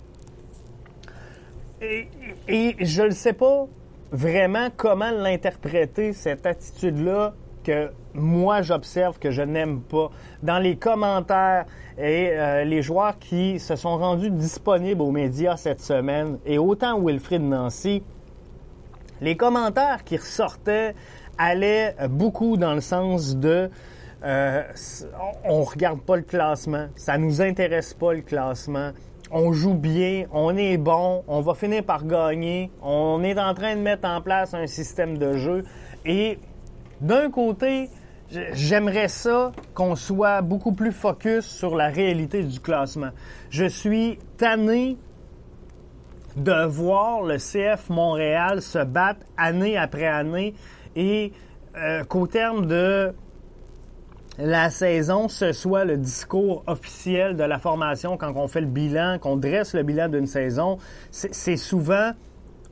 Et, 1.80 2.76
je 2.78 3.02
ne 3.02 3.10
sais 3.10 3.32
pas 3.32 3.66
vraiment 4.12 4.68
comment 4.76 5.10
l'interpréter, 5.10 6.12
cette 6.12 6.46
attitude-là 6.46 7.34
que 7.62 7.90
moi 8.14 8.62
j'observe 8.62 9.18
que 9.18 9.30
je 9.30 9.42
n'aime 9.42 9.80
pas. 9.80 10.10
Dans 10.42 10.58
les 10.58 10.76
commentaires 10.76 11.66
et 11.98 12.30
euh, 12.32 12.64
les 12.64 12.82
joueurs 12.82 13.18
qui 13.18 13.58
se 13.58 13.76
sont 13.76 13.96
rendus 13.96 14.30
disponibles 14.30 15.02
aux 15.02 15.10
médias 15.10 15.56
cette 15.56 15.80
semaine, 15.80 16.38
et 16.46 16.58
autant 16.58 17.00
Wilfrid 17.00 17.42
Nancy, 17.42 18.02
les 19.20 19.36
commentaires 19.36 20.04
qui 20.04 20.16
ressortaient 20.16 20.94
allaient 21.38 21.94
beaucoup 22.10 22.56
dans 22.56 22.74
le 22.74 22.80
sens 22.80 23.36
de 23.36 23.70
euh, 24.24 24.62
on 25.44 25.62
regarde 25.64 26.00
pas 26.00 26.16
le 26.16 26.22
classement, 26.22 26.86
ça 26.94 27.18
nous 27.18 27.40
intéresse 27.40 27.94
pas 27.94 28.12
le 28.12 28.22
classement, 28.22 28.92
on 29.32 29.52
joue 29.52 29.74
bien, 29.74 30.26
on 30.30 30.56
est 30.56 30.76
bon, 30.76 31.24
on 31.26 31.40
va 31.40 31.54
finir 31.54 31.82
par 31.82 32.04
gagner, 32.04 32.70
on 32.82 33.22
est 33.24 33.38
en 33.40 33.54
train 33.54 33.74
de 33.74 33.80
mettre 33.80 34.06
en 34.06 34.20
place 34.20 34.52
un 34.54 34.66
système 34.66 35.16
de 35.16 35.36
jeu. 35.38 35.64
Et 36.04 36.38
d'un 37.02 37.30
côté, 37.30 37.90
j'aimerais 38.30 39.08
ça 39.08 39.50
qu'on 39.74 39.96
soit 39.96 40.40
beaucoup 40.40 40.72
plus 40.72 40.92
focus 40.92 41.44
sur 41.44 41.74
la 41.74 41.88
réalité 41.88 42.44
du 42.44 42.60
classement. 42.60 43.10
Je 43.50 43.64
suis 43.64 44.18
tanné 44.36 44.96
de 46.36 46.64
voir 46.64 47.22
le 47.22 47.36
CF 47.36 47.90
Montréal 47.90 48.62
se 48.62 48.82
battre 48.82 49.26
année 49.36 49.76
après 49.76 50.06
année 50.06 50.54
et 50.96 51.32
euh, 51.76 52.04
qu'au 52.04 52.26
terme 52.26 52.66
de 52.66 53.12
la 54.38 54.70
saison, 54.70 55.28
ce 55.28 55.52
soit 55.52 55.84
le 55.84 55.98
discours 55.98 56.62
officiel 56.66 57.36
de 57.36 57.44
la 57.44 57.58
formation 57.58 58.16
quand 58.16 58.32
on 58.36 58.46
fait 58.46 58.60
le 58.60 58.66
bilan, 58.68 59.18
qu'on 59.18 59.36
dresse 59.36 59.74
le 59.74 59.82
bilan 59.82 60.08
d'une 60.08 60.26
saison, 60.26 60.78
c'est 61.10 61.56
souvent 61.56 62.12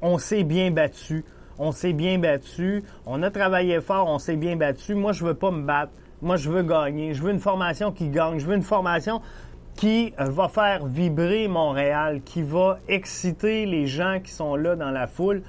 on 0.02 0.18
s'est 0.18 0.44
bien 0.44 0.70
battu. 0.70 1.24
On 1.62 1.72
s'est 1.72 1.92
bien 1.92 2.18
battu, 2.18 2.82
on 3.04 3.22
a 3.22 3.30
travaillé 3.30 3.82
fort, 3.82 4.08
on 4.08 4.18
s'est 4.18 4.36
bien 4.36 4.56
battu. 4.56 4.94
Moi, 4.94 5.12
je 5.12 5.26
veux 5.26 5.34
pas 5.34 5.50
me 5.50 5.62
battre. 5.62 5.92
Moi, 6.22 6.36
je 6.36 6.48
veux 6.48 6.62
gagner. 6.62 7.12
Je 7.12 7.22
veux 7.22 7.30
une 7.30 7.38
formation 7.38 7.92
qui 7.92 8.08
gagne. 8.08 8.38
Je 8.38 8.46
veux 8.46 8.56
une 8.56 8.62
formation 8.62 9.20
qui 9.76 10.14
euh, 10.18 10.24
va 10.24 10.48
faire 10.48 10.86
vibrer 10.86 11.48
Montréal, 11.48 12.22
qui 12.24 12.40
va 12.40 12.78
exciter 12.88 13.66
les 13.66 13.86
gens 13.86 14.20
qui 14.24 14.30
sont 14.30 14.56
là 14.56 14.74
dans 14.74 14.90
la 14.90 15.06
foule. 15.06 15.42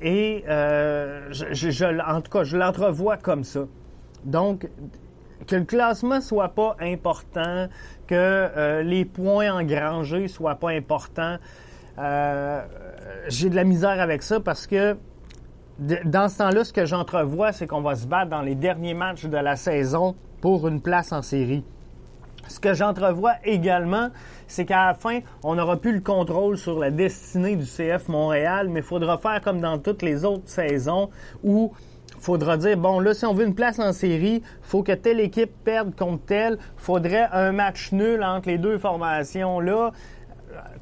Et 0.00 0.44
euh, 0.48 1.26
je, 1.32 2.12
en 2.14 2.20
tout 2.20 2.30
cas, 2.30 2.44
je 2.44 2.56
l'entrevois 2.56 3.16
comme 3.16 3.42
ça. 3.42 3.62
Donc, 4.24 4.68
que 5.48 5.56
le 5.56 5.64
classement 5.64 6.20
soit 6.20 6.50
pas 6.50 6.76
important, 6.78 7.66
que 8.06 8.14
euh, 8.14 8.82
les 8.84 9.04
points 9.04 9.52
engrangés 9.52 10.28
soient 10.28 10.54
pas 10.54 10.70
importants. 10.70 11.38
J'ai 13.28 13.50
de 13.50 13.56
la 13.56 13.64
misère 13.64 14.00
avec 14.00 14.22
ça 14.22 14.38
parce 14.38 14.68
que 14.68 14.96
dans 15.78 16.28
ce 16.28 16.38
temps-là, 16.38 16.64
ce 16.64 16.72
que 16.72 16.86
j'entrevois, 16.86 17.52
c'est 17.52 17.66
qu'on 17.66 17.82
va 17.82 17.96
se 17.96 18.06
battre 18.06 18.30
dans 18.30 18.42
les 18.42 18.54
derniers 18.54 18.94
matchs 18.94 19.26
de 19.26 19.36
la 19.36 19.56
saison 19.56 20.14
pour 20.40 20.68
une 20.68 20.80
place 20.80 21.12
en 21.12 21.22
série. 21.22 21.64
Ce 22.48 22.60
que 22.60 22.74
j'entrevois 22.74 23.34
également, 23.44 24.08
c'est 24.46 24.64
qu'à 24.64 24.86
la 24.86 24.94
fin, 24.94 25.20
on 25.42 25.56
n'aura 25.56 25.76
plus 25.76 25.92
le 25.92 26.00
contrôle 26.00 26.56
sur 26.56 26.78
la 26.78 26.90
destinée 26.90 27.56
du 27.56 27.64
CF 27.64 28.08
Montréal, 28.08 28.68
mais 28.68 28.80
il 28.80 28.86
faudra 28.86 29.18
faire 29.18 29.40
comme 29.40 29.60
dans 29.60 29.78
toutes 29.78 30.02
les 30.02 30.24
autres 30.24 30.48
saisons 30.48 31.10
où 31.42 31.72
faudra 32.20 32.56
dire, 32.56 32.76
bon, 32.76 33.00
là, 33.00 33.14
si 33.14 33.26
on 33.26 33.34
veut 33.34 33.46
une 33.46 33.54
place 33.54 33.78
en 33.78 33.92
série, 33.92 34.42
faut 34.62 34.82
que 34.82 34.92
telle 34.92 35.20
équipe 35.20 35.50
perde 35.64 35.94
contre 35.94 36.24
telle. 36.24 36.58
faudrait 36.76 37.28
un 37.32 37.52
match 37.52 37.92
nul 37.92 38.22
entre 38.22 38.48
les 38.48 38.58
deux 38.58 38.78
formations-là. 38.78 39.92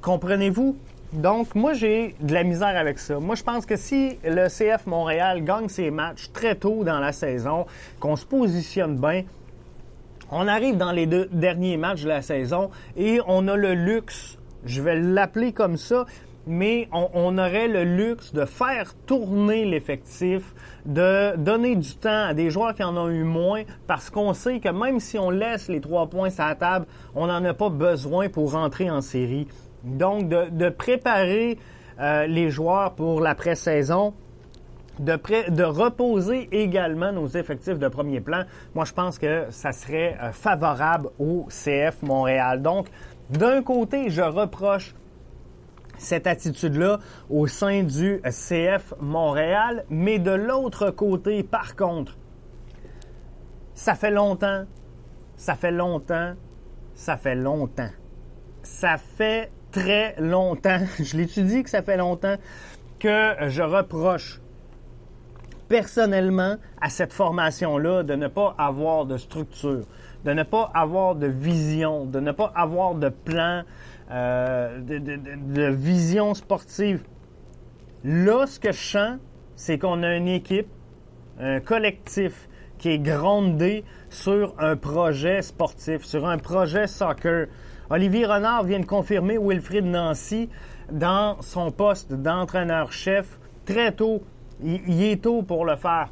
Comprenez-vous? 0.02 0.76
Donc, 1.14 1.54
moi, 1.54 1.74
j'ai 1.74 2.16
de 2.20 2.34
la 2.34 2.42
misère 2.42 2.76
avec 2.76 2.98
ça. 2.98 3.20
Moi, 3.20 3.36
je 3.36 3.44
pense 3.44 3.66
que 3.66 3.76
si 3.76 4.18
le 4.24 4.48
CF 4.48 4.86
Montréal 4.86 5.44
gagne 5.44 5.68
ses 5.68 5.92
matchs 5.92 6.30
très 6.32 6.56
tôt 6.56 6.82
dans 6.82 6.98
la 6.98 7.12
saison, 7.12 7.66
qu'on 8.00 8.16
se 8.16 8.26
positionne 8.26 8.96
bien, 8.96 9.22
on 10.32 10.48
arrive 10.48 10.76
dans 10.76 10.90
les 10.90 11.06
deux 11.06 11.28
derniers 11.30 11.76
matchs 11.76 12.02
de 12.02 12.08
la 12.08 12.20
saison 12.20 12.70
et 12.96 13.20
on 13.28 13.46
a 13.46 13.56
le 13.56 13.74
luxe, 13.74 14.38
je 14.64 14.82
vais 14.82 14.98
l'appeler 14.98 15.52
comme 15.52 15.76
ça, 15.76 16.04
mais 16.48 16.88
on, 16.92 17.38
aurait 17.38 17.68
le 17.68 17.84
luxe 17.84 18.32
de 18.32 18.44
faire 18.44 18.94
tourner 19.06 19.64
l'effectif, 19.64 20.54
de 20.84 21.36
donner 21.36 21.76
du 21.76 21.94
temps 21.94 22.24
à 22.26 22.34
des 22.34 22.50
joueurs 22.50 22.74
qui 22.74 22.82
en 22.82 22.96
ont 22.96 23.08
eu 23.08 23.22
moins, 23.22 23.62
parce 23.86 24.10
qu'on 24.10 24.34
sait 24.34 24.58
que 24.58 24.68
même 24.68 24.98
si 24.98 25.16
on 25.16 25.30
laisse 25.30 25.68
les 25.68 25.80
trois 25.80 26.08
points 26.08 26.30
sur 26.30 26.44
la 26.44 26.56
table, 26.56 26.86
on 27.14 27.28
n'en 27.28 27.44
a 27.44 27.54
pas 27.54 27.70
besoin 27.70 28.28
pour 28.28 28.52
rentrer 28.52 28.90
en 28.90 29.00
série. 29.00 29.46
Donc, 29.84 30.28
de, 30.28 30.68
préparer 30.70 31.58
euh, 32.00 32.26
les 32.26 32.50
joueurs 32.50 32.94
pour 32.94 33.20
l'après-saison. 33.20 34.14
De, 35.00 35.18
de 35.50 35.64
reposer 35.64 36.48
également 36.52 37.10
nos 37.10 37.26
effectifs 37.26 37.80
de 37.80 37.88
premier 37.88 38.20
plan, 38.20 38.44
moi 38.76 38.84
je 38.84 38.92
pense 38.92 39.18
que 39.18 39.46
ça 39.50 39.72
serait 39.72 40.16
euh, 40.22 40.30
favorable 40.30 41.08
au 41.18 41.48
CF 41.48 42.00
Montréal. 42.02 42.62
Donc, 42.62 42.86
d'un 43.28 43.60
côté, 43.60 44.08
je 44.10 44.22
reproche 44.22 44.94
cette 45.98 46.26
attitude-là 46.26 46.98
au 47.30 47.46
sein 47.46 47.82
du 47.82 48.20
CF 48.24 48.94
Montréal, 49.00 49.84
mais 49.90 50.18
de 50.18 50.30
l'autre 50.30 50.90
côté, 50.90 51.42
par 51.42 51.76
contre, 51.76 52.16
ça 53.74 53.94
fait 53.94 54.10
longtemps, 54.10 54.64
ça 55.36 55.54
fait 55.54 55.72
longtemps, 55.72 56.34
ça 56.94 57.16
fait 57.16 57.34
longtemps, 57.34 57.90
ça 58.62 58.96
fait 58.96 59.50
très 59.74 60.14
longtemps, 60.18 60.78
je 60.98 61.16
l'étudie 61.16 61.64
que 61.64 61.70
ça 61.70 61.82
fait 61.82 61.96
longtemps, 61.96 62.36
que 63.00 63.34
je 63.48 63.62
reproche 63.62 64.40
personnellement 65.68 66.56
à 66.80 66.88
cette 66.88 67.12
formation-là 67.12 68.04
de 68.04 68.14
ne 68.14 68.28
pas 68.28 68.54
avoir 68.56 69.04
de 69.06 69.16
structure, 69.16 69.84
de 70.24 70.32
ne 70.32 70.44
pas 70.44 70.70
avoir 70.74 71.16
de 71.16 71.26
vision, 71.26 72.04
de 72.06 72.20
ne 72.20 72.32
pas 72.32 72.52
avoir 72.54 72.94
de 72.94 73.08
plan, 73.08 73.62
euh, 74.10 74.80
de, 74.80 75.70
vision 75.70 76.34
sportive. 76.34 77.02
Là, 78.04 78.46
ce 78.46 78.60
que 78.60 78.72
je 78.72 78.90
sens, 78.90 79.18
c'est 79.56 79.78
qu'on 79.78 80.02
a 80.02 80.14
une 80.14 80.28
équipe, 80.28 80.68
un 81.40 81.60
collectif 81.60 82.48
qui 82.78 82.90
est 82.90 82.98
grondé 82.98 83.84
sur 84.10 84.54
un 84.58 84.76
projet 84.76 85.42
sportif, 85.42 86.04
sur 86.04 86.26
un 86.26 86.38
projet 86.38 86.86
soccer. 86.86 87.46
Olivier 87.90 88.24
Renard 88.24 88.64
vient 88.64 88.80
de 88.80 88.86
confirmer 88.86 89.36
Wilfried 89.38 89.84
Nancy 89.84 90.48
dans 90.90 91.40
son 91.42 91.70
poste 91.70 92.14
d'entraîneur-chef 92.14 93.38
très 93.66 93.92
tôt. 93.92 94.22
Il, 94.62 95.02
est 95.02 95.22
tôt 95.22 95.42
pour 95.42 95.66
le 95.66 95.76
faire. 95.76 96.08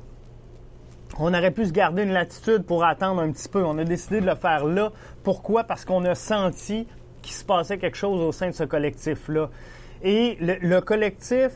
On 1.18 1.32
aurait 1.32 1.50
pu 1.50 1.64
se 1.64 1.72
garder 1.72 2.02
une 2.02 2.12
latitude 2.12 2.64
pour 2.64 2.84
attendre 2.84 3.22
un 3.22 3.32
petit 3.32 3.48
peu. 3.48 3.64
On 3.64 3.78
a 3.78 3.84
décidé 3.84 4.20
de 4.20 4.26
le 4.26 4.34
faire 4.34 4.66
là. 4.66 4.92
Pourquoi? 5.22 5.64
Parce 5.64 5.84
qu'on 5.84 6.04
a 6.04 6.14
senti 6.14 6.86
qu'il 7.22 7.34
se 7.34 7.44
passait 7.44 7.78
quelque 7.78 7.96
chose 7.96 8.20
au 8.20 8.32
sein 8.32 8.48
de 8.48 8.54
ce 8.54 8.64
collectif-là. 8.64 9.48
Et 10.02 10.36
le, 10.40 10.80
collectif, 10.80 11.52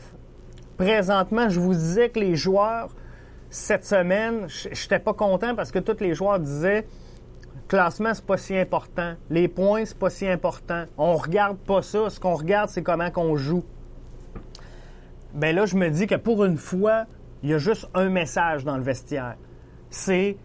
présentement, 0.77 1.49
je 1.49 1.59
vous 1.59 1.73
disais 1.73 2.09
que 2.09 2.19
les 2.19 2.35
joueurs, 2.35 2.89
cette 3.49 3.85
semaine, 3.85 4.47
je 4.47 4.69
n'étais 4.69 4.99
pas 4.99 5.13
content 5.13 5.53
parce 5.53 5.71
que 5.71 5.79
tous 5.79 6.01
les 6.01 6.13
joueurs 6.15 6.39
disaient 6.39 6.87
classement, 7.67 8.13
c'est 8.13 8.25
pas 8.25 8.37
si 8.37 8.57
important. 8.57 9.13
Les 9.29 9.47
points, 9.47 9.85
c'est 9.85 9.97
pas 9.97 10.09
si 10.09 10.27
important. 10.27 10.85
On 10.97 11.15
regarde 11.15 11.57
pas 11.57 11.81
ça. 11.81 12.09
Ce 12.09 12.19
qu'on 12.19 12.35
regarde, 12.35 12.69
c'est 12.69 12.83
comment 12.83 13.11
qu'on 13.11 13.35
joue. 13.35 13.63
Ben 15.33 15.55
là, 15.55 15.65
je 15.65 15.75
me 15.75 15.89
dis 15.89 16.07
que 16.07 16.15
pour 16.15 16.45
une 16.45 16.57
fois, 16.57 17.05
il 17.43 17.49
y 17.49 17.53
a 17.53 17.57
juste 17.57 17.87
un 17.93 18.09
message 18.09 18.63
dans 18.63 18.77
le 18.77 18.83
vestiaire. 18.83 19.35
C'est 19.89 20.37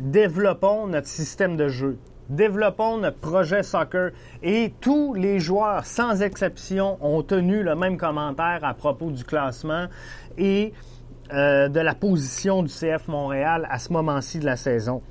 développons 0.00 0.86
notre 0.86 1.06
système 1.06 1.56
de 1.56 1.68
jeu. 1.68 1.98
Développons 2.28 2.98
notre 2.98 3.18
projet 3.18 3.62
soccer. 3.62 4.10
Et 4.42 4.72
tous 4.80 5.14
les 5.14 5.38
joueurs, 5.38 5.84
sans 5.84 6.22
exception, 6.22 6.98
ont 7.00 7.22
tenu 7.22 7.62
le 7.62 7.74
même 7.74 7.96
commentaire 7.96 8.60
à 8.62 8.74
propos 8.74 9.10
du 9.10 9.24
classement 9.24 9.86
et 10.38 10.72
euh, 11.32 11.68
de 11.68 11.80
la 11.80 11.94
position 11.94 12.62
du 12.62 12.68
CF 12.68 13.08
Montréal 13.08 13.66
à 13.70 13.78
ce 13.78 13.92
moment-ci 13.92 14.38
de 14.38 14.46
la 14.46 14.56
saison. 14.56 15.02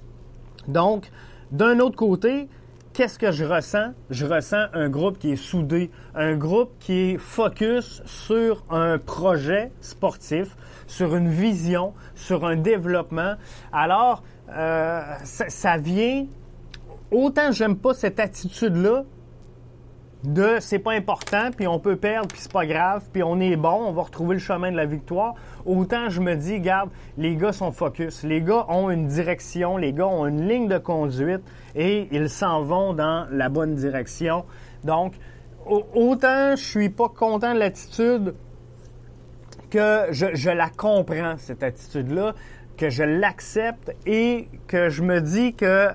Donc, 0.67 1.11
d'un 1.51 1.79
autre 1.79 1.98
côté, 1.98 2.48
qu'est-ce 2.93 3.20
que 3.20 3.31
je 3.31 3.43
ressens? 3.43 3.93
Je 4.10 4.25
ressens 4.25 4.67
un 4.74 4.89
groupe 4.89 5.20
qui 5.20 5.31
est 5.31 5.36
soudé, 5.36 5.91
un 6.15 6.36
groupe 6.36 6.72
qui 6.79 6.93
est 6.93 7.17
focus 7.17 8.01
sur 8.05 8.63
un 8.70 8.98
projet 8.98 9.72
sportif, 9.81 10.55
sur 10.88 11.15
une 11.15 11.29
vision, 11.29 11.93
sur 12.15 12.46
un 12.46 12.55
développement. 12.55 13.36
Alors, 13.74 14.24
euh, 14.50 15.01
ça, 15.24 15.77
vient. 15.77 16.25
Autant 17.12 17.51
j'aime 17.51 17.75
pas 17.75 17.93
cette 17.93 18.20
attitude-là 18.20 19.03
de 20.23 20.57
c'est 20.59 20.79
pas 20.79 20.91
important, 20.91 21.49
puis 21.55 21.67
on 21.67 21.79
peut 21.79 21.95
perdre, 21.95 22.27
puis 22.27 22.39
c'est 22.39 22.51
pas 22.51 22.65
grave, 22.65 23.03
puis 23.11 23.23
on 23.23 23.39
est 23.39 23.55
bon, 23.55 23.87
on 23.87 23.91
va 23.91 24.03
retrouver 24.03 24.35
le 24.35 24.39
chemin 24.39 24.71
de 24.71 24.77
la 24.77 24.85
victoire. 24.85 25.33
Autant 25.65 26.09
je 26.09 26.21
me 26.21 26.35
dis, 26.35 26.59
garde, 26.59 26.89
les 27.17 27.35
gars 27.35 27.53
sont 27.53 27.71
focus, 27.71 28.23
les 28.23 28.41
gars 28.41 28.65
ont 28.69 28.91
une 28.91 29.07
direction, 29.07 29.77
les 29.77 29.93
gars 29.93 30.07
ont 30.07 30.27
une 30.27 30.47
ligne 30.47 30.67
de 30.67 30.77
conduite 30.77 31.41
et 31.75 32.07
ils 32.11 32.29
s'en 32.29 32.61
vont 32.61 32.93
dans 32.93 33.27
la 33.31 33.50
bonne 33.50 33.75
direction. 33.75 34.46
Donc, 34.83 35.13
autant 35.65 36.55
je 36.55 36.63
suis 36.63 36.89
pas 36.89 37.09
content 37.09 37.53
de 37.53 37.59
l'attitude 37.59 38.35
que 39.72 40.07
je, 40.11 40.27
je 40.33 40.50
la 40.51 40.69
comprends, 40.69 41.35
cette 41.37 41.63
attitude-là, 41.63 42.35
que 42.77 42.89
je 42.89 43.03
l'accepte 43.03 43.96
et 44.05 44.50
que 44.67 44.89
je 44.89 45.01
me 45.01 45.19
dis 45.22 45.55
que 45.55 45.89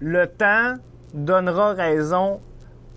le 0.00 0.26
temps 0.26 0.74
donnera 1.14 1.72
raison 1.72 2.40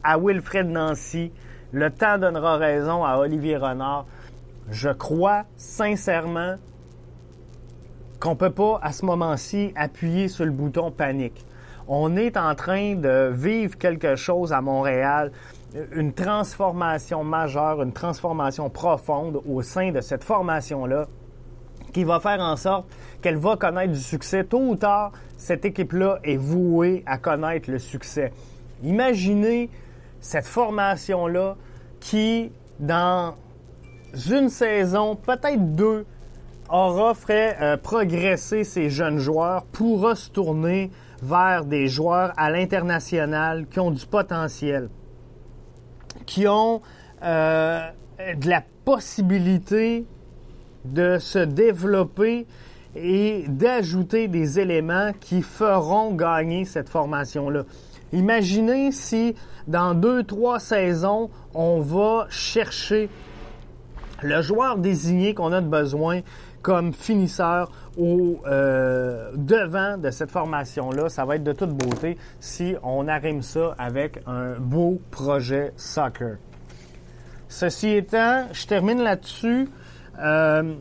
à 0.03 0.17
Wilfred 0.17 0.67
Nancy, 0.67 1.31
le 1.71 1.89
temps 1.89 2.17
donnera 2.17 2.57
raison 2.57 3.03
à 3.03 3.17
Olivier 3.17 3.57
Renard. 3.57 4.05
Je 4.71 4.89
crois 4.89 5.43
sincèrement 5.57 6.55
qu'on 8.19 8.31
ne 8.31 8.35
peut 8.35 8.51
pas 8.51 8.79
à 8.81 8.91
ce 8.91 9.05
moment-ci 9.05 9.71
appuyer 9.75 10.27
sur 10.27 10.45
le 10.45 10.51
bouton 10.51 10.91
panique. 10.91 11.45
On 11.87 12.15
est 12.17 12.37
en 12.37 12.53
train 12.53 12.95
de 12.95 13.31
vivre 13.33 13.77
quelque 13.77 14.15
chose 14.15 14.53
à 14.53 14.61
Montréal, 14.61 15.31
une 15.93 16.13
transformation 16.13 17.23
majeure, 17.23 17.81
une 17.81 17.93
transformation 17.93 18.69
profonde 18.69 19.41
au 19.47 19.61
sein 19.61 19.91
de 19.91 20.01
cette 20.01 20.23
formation-là 20.23 21.07
qui 21.93 22.03
va 22.03 22.19
faire 22.19 22.39
en 22.39 22.55
sorte 22.55 22.87
qu'elle 23.21 23.37
va 23.37 23.55
connaître 23.55 23.93
du 23.93 23.99
succès. 23.99 24.43
Tôt 24.43 24.61
ou 24.61 24.75
tard, 24.75 25.11
cette 25.37 25.65
équipe-là 25.65 26.19
est 26.23 26.37
vouée 26.37 27.03
à 27.05 27.17
connaître 27.17 27.71
le 27.71 27.79
succès. 27.79 28.31
Imaginez 28.83 29.69
cette 30.21 30.45
formation-là 30.45 31.55
qui, 31.99 32.51
dans 32.79 33.35
une 34.29 34.49
saison, 34.49 35.15
peut-être 35.15 35.75
deux, 35.75 36.05
aura 36.69 37.13
fait 37.15 37.57
euh, 37.61 37.77
progresser 37.77 38.63
ces 38.63 38.89
jeunes 38.89 39.17
joueurs, 39.17 39.65
pourra 39.65 40.15
se 40.15 40.29
tourner 40.29 40.91
vers 41.21 41.65
des 41.65 41.87
joueurs 41.87 42.31
à 42.37 42.49
l'international 42.51 43.65
qui 43.67 43.79
ont 43.79 43.91
du 43.91 44.05
potentiel, 44.05 44.89
qui 46.25 46.47
ont 46.47 46.81
euh, 47.23 47.81
de 48.19 48.49
la 48.49 48.63
possibilité 48.85 50.05
de 50.85 51.17
se 51.19 51.39
développer 51.39 52.47
et 52.95 53.45
d'ajouter 53.47 54.27
des 54.27 54.59
éléments 54.59 55.11
qui 55.19 55.41
feront 55.41 56.13
gagner 56.13 56.65
cette 56.65 56.89
formation-là. 56.89 57.63
Imaginez 58.13 58.91
si 58.91 59.35
dans 59.69 59.93
deux, 59.93 60.23
trois 60.23 60.59
saisons, 60.59 61.29
on 61.53 61.79
va 61.79 62.25
chercher 62.29 63.07
le 64.23 64.41
joueur 64.41 64.77
désigné 64.79 65.35
qu'on 65.35 65.53
a 65.53 65.61
de 65.61 65.67
besoin 65.67 66.21
comme 66.63 66.91
finisseur 66.91 67.71
au 67.95 68.39
euh, 68.47 69.31
devant 69.35 69.97
de 69.97 70.09
cette 70.09 70.31
formation-là. 70.31 71.07
Ça 71.09 71.23
va 71.23 71.35
être 71.35 71.43
de 71.43 71.53
toute 71.53 71.69
beauté 71.69 72.17
si 72.39 72.75
on 72.81 73.07
arrime 73.07 73.43
ça 73.43 73.75
avec 73.77 74.19
un 74.25 74.55
beau 74.59 74.99
projet 75.11 75.71
soccer. 75.77 76.37
Ceci 77.47 77.89
étant, 77.89 78.47
je 78.51 78.65
termine 78.65 79.01
là-dessus. 79.03 79.69
Euh, 80.19 80.73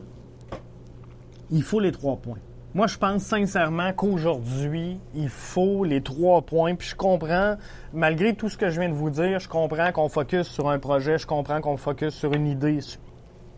il 1.51 1.61
faut 1.61 1.79
les 1.79 1.91
trois 1.91 2.17
points. 2.17 2.39
Moi, 2.75 2.85
je 2.85 2.99
pense 2.99 3.23
sincèrement 3.23 3.93
qu'aujourd'hui, 3.93 4.99
il 5.15 5.29
faut 5.29 5.83
les 5.83 6.01
trois 6.01 6.43
points. 6.43 6.75
Puis 6.75 6.89
je 6.89 6.95
comprends, 6.95 7.55
malgré 7.93 8.35
tout 8.35 8.47
ce 8.47 8.57
que 8.57 8.69
je 8.69 8.79
viens 8.79 8.89
de 8.89 8.93
vous 8.93 9.09
dire, 9.09 9.39
je 9.39 9.49
comprends 9.49 9.91
qu'on 9.91 10.07
focus 10.07 10.47
sur 10.47 10.69
un 10.69 10.77
projet, 10.77 11.17
je 11.17 11.25
comprends 11.25 11.61
qu'on 11.61 11.77
focus 11.77 12.13
sur 12.13 12.31
une 12.33 12.45
idée, 12.45 12.77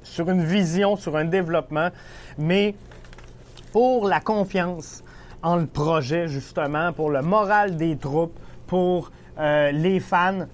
sur 0.02 0.30
une 0.30 0.42
vision, 0.42 0.96
sur 0.96 1.18
un 1.18 1.26
développement. 1.26 1.90
Mais 2.38 2.74
pour 3.74 4.08
la 4.08 4.22
confiance 4.22 5.04
en 5.44 5.58
le 5.58 5.66
projet, 5.66 6.30
justement, 6.30 6.94
pour 6.94 7.10
le 7.10 7.22
moral 7.22 7.76
des 7.76 7.98
troupes, 7.98 8.40
pour 8.66 9.12
euh, 9.38 9.72
les 9.72 10.00
fans, 10.00 10.46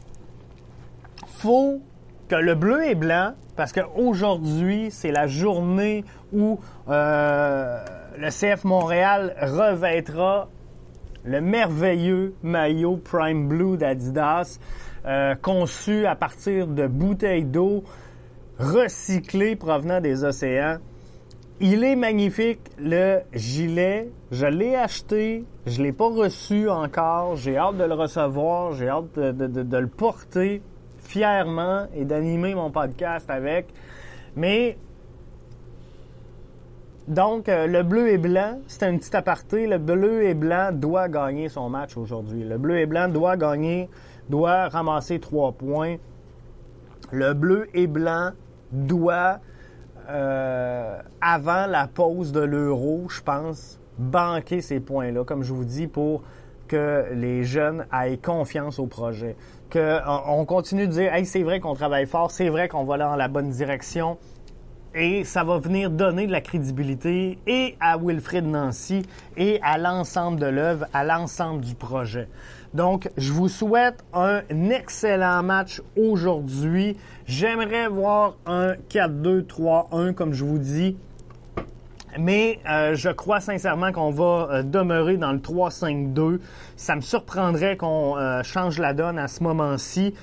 faut 1.28 1.80
que 2.28 2.36
le 2.36 2.56
bleu 2.56 2.88
et 2.88 2.96
blanc, 2.96 3.34
parce 3.58 3.74
qu'aujourd'hui, 3.74 4.90
c'est 4.92 5.12
la 5.12 5.28
journée 5.28 6.06
où 6.32 6.60
euh, 6.88 7.84
le 8.18 8.30
CF 8.30 8.64
Montréal 8.64 9.36
revêtra 9.42 10.48
le 11.26 11.42
merveilleux 11.42 12.36
maillot 12.44 12.98
Prime 12.98 13.48
Blue 13.48 13.78
d'Adidas, 13.78 14.60
euh, 15.06 15.36
conçu 15.36 16.06
à 16.06 16.16
partir 16.16 16.68
de 16.68 16.88
bouteilles 16.88 17.44
d'eau 17.44 17.84
recyclées 18.60 19.56
provenant 19.56 20.00
des 20.00 20.24
océans. 20.24 20.78
Il 21.60 21.84
est 21.84 21.96
magnifique, 21.96 22.60
le 22.78 23.22
gilet. 23.34 24.10
Je 24.30 24.46
l'ai 24.46 24.76
acheté, 24.76 25.44
je 25.66 25.82
l'ai 25.82 25.92
pas 25.92 26.08
reçu 26.08 26.70
encore. 26.70 27.36
J'ai 27.36 27.58
hâte 27.58 27.78
de 27.78 27.84
le 27.84 27.96
recevoir, 27.96 28.74
j'ai 28.74 28.90
hâte 28.90 29.18
de, 29.18 29.78
le 29.78 29.88
porter. 29.88 30.62
Fièrement 31.08 31.88
et 31.96 32.04
d'animer 32.04 32.54
mon 32.54 32.70
podcast 32.70 33.30
avec. 33.30 33.74
Mais 34.36 34.78
donc, 37.08 37.48
euh, 37.48 37.68
le 37.68 37.84
bleu 37.84 38.10
et 38.10 38.18
blanc, 38.18 38.60
c'est 38.68 38.84
un 38.84 38.98
petit 38.98 39.16
aparté. 39.16 39.66
Le 39.66 39.78
bleu 39.78 40.24
et 40.24 40.34
blanc 40.34 40.72
doit 40.74 41.08
gagner 41.08 41.48
son 41.48 41.70
match 41.70 41.96
aujourd'hui. 41.96 42.44
Le 42.44 42.58
bleu 42.58 42.80
et 42.80 42.86
blanc 42.86 43.08
doit 43.08 43.38
gagner, 43.38 43.90
doit 44.30 44.68
ramasser 44.68 45.20
trois 45.20 45.54
points. 45.54 45.96
Le 47.12 47.34
bleu 47.34 47.70
et 47.74 47.88
blanc 47.88 48.32
doit, 48.74 49.40
euh, 50.10 51.00
avant 51.22 51.68
la 51.68 51.88
pause 51.88 52.34
de 52.34 52.42
l'euro, 52.42 53.08
je 53.08 53.22
pense, 53.22 53.80
banquer 53.98 54.60
ces 54.60 54.82
points-là, 54.82 55.24
comme 55.24 55.44
je 55.44 55.54
vous 55.54 55.64
dis, 55.64 55.88
pour 55.88 56.24
que 56.68 57.06
les 57.14 57.46
jeunes 57.46 57.86
aient 57.94 58.18
confiance 58.18 58.80
au 58.80 58.88
projet. 58.88 59.38
Qu'on 59.72 60.46
continue 60.46 60.88
de 60.88 60.92
dire, 60.94 61.14
hey, 61.14 61.26
c'est 61.26 61.44
vrai 61.44 61.60
qu'on 61.60 61.74
travaille 61.74 62.06
fort, 62.06 62.32
c'est 62.32 62.50
vrai 62.50 62.70
qu'on 62.70 62.86
va 62.86 62.98
dans 62.98 63.16
la 63.16 63.28
bonne 63.28 63.50
direction, 63.50 64.18
et 64.96 65.24
ça 65.26 65.44
va 65.44 65.58
venir 65.60 65.92
donner 65.92 66.26
de 66.26 66.32
la 66.32 66.42
crédibilité 66.42 67.38
et 67.46 67.76
à 67.80 67.98
Wilfrid 67.98 68.46
Nancy 68.46 69.04
et 69.36 69.60
à 69.62 69.78
l'ensemble 69.78 70.40
de 70.40 70.46
l'œuvre, 70.46 70.86
à 70.94 71.04
l'ensemble 71.04 71.62
du 71.62 71.76
projet. 71.76 72.28
Donc, 72.74 73.10
je 73.18 73.32
vous 73.32 73.50
souhaite 73.50 74.04
un 74.14 74.42
excellent 74.72 75.44
match 75.44 75.82
aujourd'hui. 75.96 76.98
J'aimerais 77.26 77.88
voir 77.88 78.38
un 78.46 78.74
4-2-3-1, 78.90 80.14
comme 80.14 80.34
je 80.34 80.46
vous 80.46 80.60
dis. 80.60 80.98
Mais 82.20 82.60
euh, 82.70 82.96
je 82.96 83.10
crois 83.10 83.40
sincèrement 83.40 83.92
qu'on 83.92 84.12
va 84.12 84.50
euh, 84.52 84.64
demeurer 84.64 85.18
dans 85.18 85.32
le 85.32 85.40
3-5-2. 85.40 86.40
Ça 86.76 86.96
me 86.96 87.02
surprendrait 87.02 87.78
qu'on 87.78 88.18
euh, 88.18 88.44
change 88.44 88.80
la 88.80 88.94
donne 88.94 89.20
à 89.20 89.28
ce 89.28 89.44
moment-ci. 89.44 90.14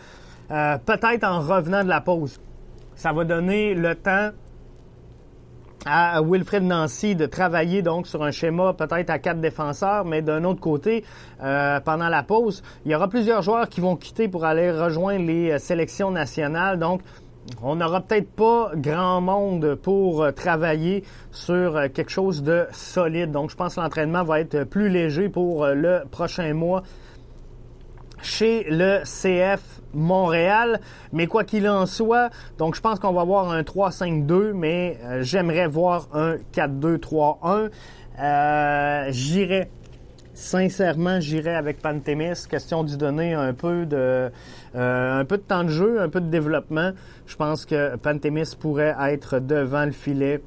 Peut-être 0.48 1.24
en 1.24 1.40
revenant 1.40 1.82
de 1.82 1.88
la 1.88 2.02
pause. 2.02 2.38
Ça 2.96 3.12
va 3.12 3.24
donner 3.24 3.74
le 3.74 3.94
temps 3.94 4.30
à 5.86 6.20
Wilfred 6.22 6.62
Nancy 6.62 7.16
de 7.16 7.24
travailler 7.24 7.80
donc 7.80 8.06
sur 8.06 8.22
un 8.22 8.30
schéma 8.30 8.74
peut-être 8.74 9.08
à 9.08 9.18
quatre 9.18 9.40
défenseurs, 9.40 10.04
mais 10.04 10.20
d'un 10.20 10.44
autre 10.44 10.60
côté, 10.60 11.02
pendant 11.38 12.08
la 12.08 12.22
pause, 12.22 12.62
il 12.84 12.92
y 12.92 12.94
aura 12.94 13.08
plusieurs 13.08 13.40
joueurs 13.40 13.70
qui 13.70 13.80
vont 13.80 13.96
quitter 13.96 14.28
pour 14.28 14.44
aller 14.44 14.70
rejoindre 14.70 15.26
les 15.26 15.58
sélections 15.58 16.10
nationales. 16.10 16.78
Donc, 16.78 17.00
on 17.62 17.76
n'aura 17.76 18.00
peut-être 18.00 18.30
pas 18.30 18.70
grand 18.74 19.20
monde 19.20 19.74
pour 19.74 20.22
euh, 20.22 20.30
travailler 20.32 21.04
sur 21.30 21.80
quelque 21.92 22.10
chose 22.10 22.42
de 22.42 22.66
solide. 22.72 23.32
Donc, 23.32 23.50
je 23.50 23.56
pense 23.56 23.74
que 23.76 23.80
l'entraînement 23.80 24.24
va 24.24 24.40
être 24.40 24.64
plus 24.64 24.88
léger 24.88 25.28
pour 25.28 25.66
le 25.66 26.02
prochain 26.10 26.54
mois 26.54 26.82
chez 28.24 28.64
le 28.68 29.02
CF 29.04 29.60
Montréal. 29.92 30.80
Mais 31.12 31.26
quoi 31.26 31.44
qu'il 31.44 31.68
en 31.68 31.86
soit, 31.86 32.30
donc 32.58 32.74
je 32.74 32.80
pense 32.80 32.98
qu'on 32.98 33.12
va 33.12 33.20
avoir 33.20 33.50
un 33.50 33.62
3-5-2, 33.62 34.52
mais 34.52 34.98
euh, 35.04 35.22
j'aimerais 35.22 35.68
voir 35.68 36.08
un 36.12 36.36
4-2-3-1. 36.52 37.70
Euh, 38.20 39.06
j'irais 39.10 39.70
sincèrement, 40.34 41.20
j'irais 41.20 41.54
avec 41.54 41.80
Pantémis. 41.80 42.46
Question 42.48 42.84
d'y 42.84 42.96
donner 42.96 43.34
un 43.34 43.54
peu 43.54 43.86
de 43.86 44.30
euh, 44.74 45.20
un 45.20 45.24
peu 45.24 45.38
de 45.38 45.42
temps 45.42 45.64
de 45.64 45.68
jeu, 45.68 46.00
un 46.00 46.08
peu 46.08 46.20
de 46.20 46.28
développement. 46.28 46.90
Je 47.26 47.36
pense 47.36 47.64
que 47.64 47.96
Pantémis 47.96 48.54
pourrait 48.58 48.94
être 49.00 49.38
devant 49.38 49.84
le 49.84 49.92
filet 49.92 50.42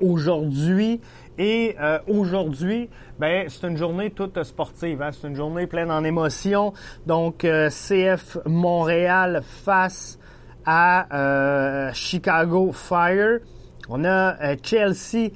aujourd'hui. 0.00 1.00
Et 1.38 1.76
euh, 1.80 1.98
aujourd'hui, 2.06 2.90
ben, 3.18 3.46
c'est 3.48 3.66
une 3.66 3.76
journée 3.76 4.10
toute 4.10 4.42
sportive. 4.42 5.00
Hein. 5.00 5.10
C'est 5.12 5.28
une 5.28 5.36
journée 5.36 5.66
pleine 5.66 5.90
en 5.90 6.04
émotions. 6.04 6.72
Donc, 7.06 7.44
euh, 7.44 7.70
CF 7.70 8.38
Montréal 8.46 9.42
face 9.44 10.18
à 10.66 11.90
Chicago 11.94 12.70
Fire. 12.72 13.40
On 13.88 14.04
a 14.04 14.56
Chelsea 14.62 15.30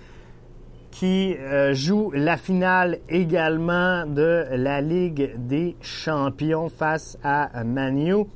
qui 0.94 1.34
joue 1.72 2.12
la 2.14 2.36
finale 2.36 2.98
également 3.08 4.06
de 4.06 4.46
la 4.52 4.80
Ligue 4.80 5.32
des 5.36 5.76
Champions 5.80 6.68
face 6.68 7.18
à 7.24 7.64
Manu. 7.64 8.26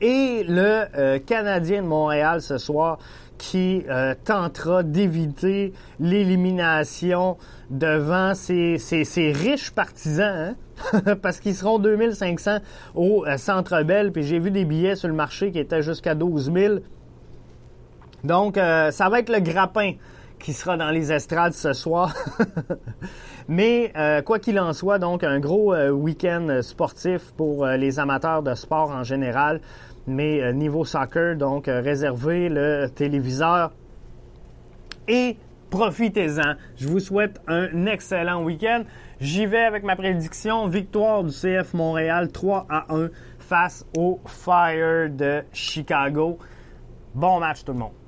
Et 0.00 0.44
le 0.48 1.18
Canadien 1.18 1.82
de 1.82 1.86
Montréal 1.86 2.42
ce 2.42 2.58
soir 2.58 2.98
qui 3.38 3.84
euh, 3.88 4.14
tentera 4.24 4.82
d'éviter 4.82 5.72
l'élimination 6.00 7.36
devant 7.70 8.34
ces, 8.34 8.78
riches 9.34 9.70
partisans, 9.70 10.54
hein? 10.92 11.14
parce 11.22 11.40
qu'ils 11.40 11.54
seront 11.54 11.78
2500 11.78 12.58
au 12.94 13.26
euh, 13.26 13.36
Centre 13.36 13.82
Bell, 13.82 14.12
puis 14.12 14.22
j'ai 14.22 14.38
vu 14.38 14.50
des 14.50 14.64
billets 14.64 14.96
sur 14.96 15.08
le 15.08 15.14
marché 15.14 15.52
qui 15.52 15.58
étaient 15.58 15.82
jusqu'à 15.82 16.14
12 16.14 16.52
000. 16.52 16.74
Donc, 18.22 18.56
euh, 18.56 18.90
ça 18.90 19.08
va 19.08 19.18
être 19.18 19.30
le 19.30 19.40
grappin 19.40 19.92
qui 20.44 20.52
sera 20.52 20.76
dans 20.76 20.90
les 20.90 21.10
estrades 21.10 21.54
ce 21.54 21.72
soir. 21.72 22.14
Mais 23.48 23.92
quoi 24.24 24.38
qu'il 24.38 24.60
en 24.60 24.72
soit, 24.72 24.98
donc 24.98 25.24
un 25.24 25.40
gros 25.40 25.74
week-end 25.74 26.60
sportif 26.62 27.32
pour 27.36 27.66
les 27.66 27.98
amateurs 27.98 28.42
de 28.42 28.54
sport 28.54 28.90
en 28.90 29.04
général 29.04 29.60
mais 30.06 30.42
euh, 30.42 30.52
niveau 30.52 30.84
soccer, 30.84 31.36
donc 31.36 31.68
euh, 31.68 31.80
réservez 31.80 32.48
le 32.48 32.88
téléviseur 32.88 33.72
et 35.08 35.36
profitez-en. 35.70 36.54
Je 36.76 36.88
vous 36.88 37.00
souhaite 37.00 37.40
un 37.46 37.86
excellent 37.86 38.42
week-end. 38.42 38.84
J'y 39.20 39.46
vais 39.46 39.64
avec 39.64 39.82
ma 39.82 39.96
prédiction. 39.96 40.66
Victoire 40.66 41.24
du 41.24 41.30
CF 41.30 41.74
Montréal 41.74 42.30
3 42.32 42.66
à 42.68 42.86
1 42.94 43.08
face 43.38 43.86
au 43.96 44.20
Fire 44.26 45.10
de 45.10 45.42
Chicago. 45.52 46.38
Bon 47.14 47.40
match 47.40 47.64
tout 47.64 47.72
le 47.72 47.78
monde. 47.78 48.03